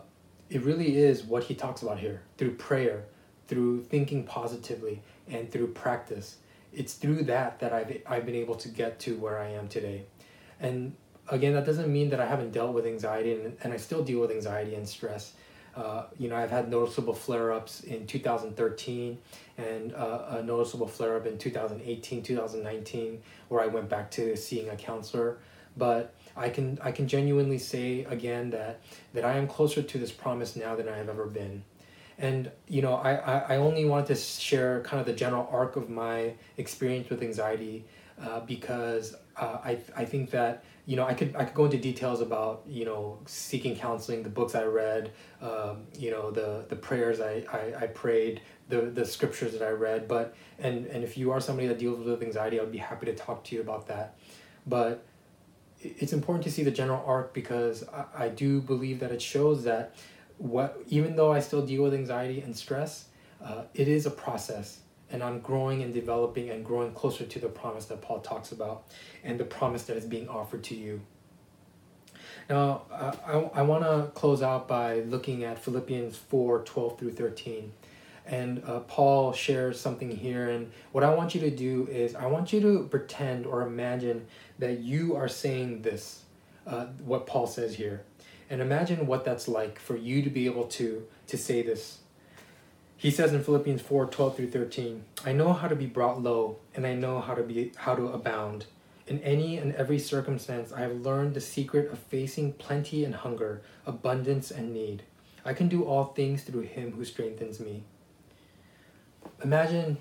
it 0.51 0.63
really 0.63 0.99
is 0.99 1.23
what 1.23 1.45
he 1.45 1.55
talks 1.55 1.83
about 1.83 1.99
here 1.99 2.23
through 2.37 2.55
prayer, 2.57 3.05
through 3.49 3.83
thinking 3.85 4.25
positively, 4.25 5.03
and 5.29 5.51
through 5.51 5.69
practice. 5.69 6.37
It's 6.75 6.95
through 6.95 7.25
that 7.25 7.59
that 7.61 7.73
I've, 7.73 8.03
I've 8.07 8.27
been 8.27 8.35
able 8.35 8.57
to 8.57 8.69
get 8.69 8.99
to 9.01 9.17
where 9.17 9.39
I 9.39 9.49
am 9.49 9.69
today. 9.69 10.05
And 10.61 10.95
again, 11.29 11.55
that 11.55 11.65
doesn't 11.65 11.91
mean 11.91 12.11
that 12.11 12.21
I 12.21 12.27
haven't 12.27 12.53
dealt 12.53 12.75
with 12.75 12.87
anxiety, 12.87 13.33
and, 13.33 13.57
and 13.63 13.73
I 13.73 13.79
still 13.79 14.05
deal 14.05 14.21
with 14.21 14.31
anxiety 14.31 14.75
and 14.75 14.87
stress. 14.87 15.33
Uh, 15.75 16.05
you 16.19 16.29
know, 16.29 16.37
I've 16.37 16.51
had 16.51 16.71
noticeable 16.71 17.15
flare 17.15 17.53
ups 17.53 17.81
in 17.81 18.07
2013 18.07 19.19
and 19.57 19.95
uh, 19.95 20.27
a 20.31 20.43
noticeable 20.43 20.87
flare 20.87 21.17
up 21.17 21.27
in 21.27 21.39
2018, 21.39 22.23
2019, 22.23 23.23
where 23.49 23.63
I 23.63 23.67
went 23.67 23.89
back 23.89 24.11
to 24.13 24.37
seeing 24.37 24.69
a 24.69 24.77
counselor. 24.77 25.39
But 25.77 26.15
I 26.37 26.51
can 26.51 26.79
I 26.83 26.93
can 26.93 27.09
genuinely 27.09 27.59
say 27.59 28.05
again 28.05 28.51
that 28.51 28.81
that 29.15 29.25
I 29.25 29.39
am 29.39 29.47
closer 29.47 29.83
to 29.83 29.99
this 29.99 30.13
promise 30.13 30.55
now 30.57 30.77
than 30.77 30.89
I 30.89 30.97
have 30.99 31.09
ever 31.09 31.27
been. 31.27 31.65
And 32.19 32.51
you 32.69 32.83
know, 32.83 32.95
I, 32.95 33.15
I, 33.15 33.39
I 33.55 33.57
only 33.57 33.87
wanted 33.87 34.09
to 34.09 34.17
share 34.17 34.83
kind 34.83 35.01
of 35.01 35.07
the 35.07 35.15
general 35.15 35.49
arc 35.51 35.77
of 35.77 35.89
my 35.89 36.35
experience 36.59 37.09
with 37.09 37.23
anxiety 37.23 37.85
uh, 38.23 38.41
because 38.41 39.15
uh, 39.37 39.59
I, 39.65 39.79
I 39.97 40.05
think 40.05 40.31
that 40.31 40.65
you 40.85 40.97
know 40.97 41.07
I 41.07 41.15
could 41.15 41.37
I 41.37 41.45
could 41.45 41.55
go 41.55 41.65
into 41.67 41.79
details 41.79 42.21
about 42.21 42.63
you 42.67 42.85
know 42.85 43.19
seeking 43.27 43.77
counseling, 43.77 44.23
the 44.23 44.29
books 44.29 44.55
I 44.55 44.65
read, 44.65 45.13
um, 45.41 45.85
you 45.97 46.11
know 46.11 46.31
the 46.31 46.65
the 46.69 46.77
prayers 46.77 47.21
I, 47.21 47.45
I, 47.53 47.85
I 47.85 47.87
prayed, 47.87 48.41
the 48.69 48.83
the 48.83 49.05
scriptures 49.05 49.53
that 49.53 49.63
I 49.63 49.71
read. 49.71 50.09
But 50.09 50.35
and 50.59 50.87
and 50.87 51.05
if 51.05 51.17
you 51.17 51.31
are 51.31 51.41
somebody 51.41 51.69
that 51.69 51.79
deals 51.79 52.05
with 52.05 52.23
anxiety, 52.23 52.61
I'd 52.61 52.73
be 52.73 52.79
happy 52.79 53.07
to 53.07 53.15
talk 53.15 53.45
to 53.45 53.55
you 53.55 53.61
about 53.61 53.87
that. 53.89 54.17
But 54.67 55.05
it's 55.81 56.13
important 56.13 56.45
to 56.45 56.51
see 56.51 56.63
the 56.63 56.71
general 56.71 57.03
arc 57.07 57.35
because 57.35 57.85
I, 57.89 58.25
I 58.25 58.29
do 58.29 58.61
believe 58.61 59.01
that 59.01 59.11
it 59.13 59.23
shows 59.23 59.65
that 59.65 59.95
what 60.39 60.83
even 60.89 61.15
though 61.15 61.33
I 61.33 61.41
still 61.41 61.65
deal 61.65 61.85
with 61.85 61.95
anxiety 61.95 62.41
and 62.41 62.57
stress, 62.57 63.07
uh, 63.45 63.65
it 63.75 63.87
is 63.87 64.07
a 64.07 64.11
process 64.11 64.82
and 65.13 65.23
I'm 65.23 65.41
growing 65.41 65.83
and 65.83 65.93
developing 65.93 66.51
and 66.51 66.65
growing 66.65 66.93
closer 66.93 67.25
to 67.25 67.39
the 67.39 67.49
promise 67.49 67.85
that 67.87 68.01
Paul 68.01 68.21
talks 68.21 68.51
about 68.51 68.85
and 69.23 69.39
the 69.39 69.45
promise 69.45 69.85
that 69.85 69.97
is 69.97 70.07
being 70.07 70.29
offered 70.29 70.65
to 70.65 70.75
you. 70.75 71.03
Now, 72.49 72.83
I, 72.91 73.61
I 73.61 73.63
want 73.63 73.85
to 73.85 74.11
close 74.15 74.43
out 74.43 74.67
by 74.67 75.01
looking 75.01 75.45
at 75.45 75.63
Philippians 75.63 76.17
4 76.17 76.63
12 76.63 76.99
through 76.99 77.13
13. 77.13 77.73
And 78.25 78.63
uh, 78.67 78.81
Paul 78.81 79.33
shares 79.33 79.81
something 79.81 80.11
here. 80.11 80.49
And 80.49 80.71
what 80.93 81.05
I 81.05 81.13
want 81.15 81.35
you 81.35 81.41
to 81.43 81.51
do 81.51 81.89
is, 81.91 82.15
I 82.15 82.27
want 82.27 82.53
you 82.53 82.61
to 82.61 82.85
pretend 82.85 83.47
or 83.47 83.63
imagine 83.63 84.27
that 84.61 84.79
you 84.79 85.17
are 85.17 85.29
saying 85.29 85.83
this, 85.83 86.23
uh, 86.67 86.87
what 87.05 87.27
Paul 87.27 87.47
says 87.47 87.75
here. 87.75 88.05
And 88.49 88.61
imagine 88.61 89.07
what 89.07 89.25
that's 89.25 89.49
like 89.49 89.79
for 89.79 89.97
you 89.97 90.23
to 90.23 90.31
be 90.31 90.47
able 90.47 90.67
to, 90.67 91.05
to 91.27 91.37
say 91.37 91.63
this 91.63 91.99
he 93.03 93.11
says 93.11 93.33
in 93.33 93.43
Philippians 93.43 93.83
4 93.83 94.07
12 94.07 94.37
through 94.37 94.51
13, 94.53 95.03
I 95.25 95.33
know 95.33 95.53
how 95.53 95.67
to 95.67 95.75
be 95.75 95.87
brought 95.87 96.23
low, 96.23 96.59
and 96.73 96.87
I 96.87 96.95
know 96.95 97.21
how 97.21 97.35
to 97.35 97.43
be 97.43 97.73
how 97.79 97.97
to 97.97 98.07
abound. 98.07 98.67
In 99.09 99.19
any 99.23 99.59
and 99.59 99.75
every 99.75 99.99
circumstance, 99.99 100.71
I 100.71 100.83
have 100.83 101.01
learned 101.01 101.35
the 101.35 101.41
secret 101.41 101.91
of 101.91 101.99
facing 101.99 102.53
plenty 102.53 103.05
and 103.05 103.17
hunger, 103.17 103.61
abundance 103.85 104.53
and 104.53 104.73
need. 104.73 105.03
I 105.45 105.53
can 105.53 105.67
do 105.67 105.83
all 105.83 106.05
things 106.05 106.45
through 106.45 106.61
him 106.61 106.93
who 106.93 107.05
strengthens 107.05 107.59
me. 107.59 107.83
Imagine 109.43 109.99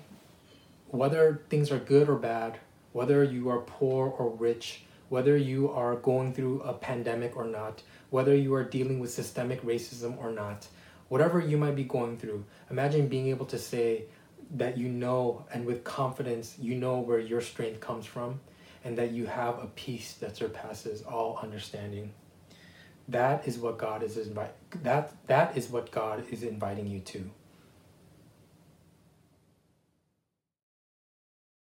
whether 0.86 1.42
things 1.50 1.72
are 1.72 1.80
good 1.80 2.08
or 2.08 2.14
bad, 2.14 2.60
whether 2.92 3.24
you 3.24 3.48
are 3.48 3.58
poor 3.58 4.10
or 4.10 4.30
rich, 4.30 4.82
whether 5.08 5.36
you 5.36 5.68
are 5.72 5.96
going 5.96 6.32
through 6.32 6.60
a 6.60 6.72
pandemic 6.72 7.36
or 7.36 7.46
not, 7.46 7.82
whether 8.10 8.36
you 8.36 8.54
are 8.54 8.62
dealing 8.62 9.00
with 9.00 9.10
systemic 9.10 9.60
racism 9.62 10.16
or 10.18 10.30
not, 10.30 10.68
whatever 11.12 11.38
you 11.38 11.58
might 11.58 11.76
be 11.76 11.84
going 11.84 12.16
through, 12.16 12.42
imagine 12.70 13.06
being 13.06 13.28
able 13.28 13.44
to 13.44 13.58
say 13.58 14.04
that 14.52 14.78
you 14.78 14.88
know 14.88 15.44
and 15.52 15.66
with 15.66 15.84
confidence 15.84 16.56
you 16.58 16.74
know 16.74 17.00
where 17.00 17.18
your 17.18 17.42
strength 17.42 17.80
comes 17.80 18.06
from 18.06 18.40
and 18.82 18.96
that 18.96 19.10
you 19.10 19.26
have 19.26 19.58
a 19.58 19.66
peace 19.66 20.14
that 20.14 20.34
surpasses 20.34 21.02
all 21.02 21.38
understanding. 21.42 22.14
That 23.08 23.46
is 23.46 23.58
what 23.58 23.76
God 23.76 24.02
is 24.02 24.16
invite 24.16 24.54
that 24.84 25.12
that 25.26 25.54
is 25.54 25.68
what 25.68 25.90
God 25.90 26.24
is 26.30 26.42
inviting 26.42 26.86
you 26.86 27.00
to. 27.00 27.30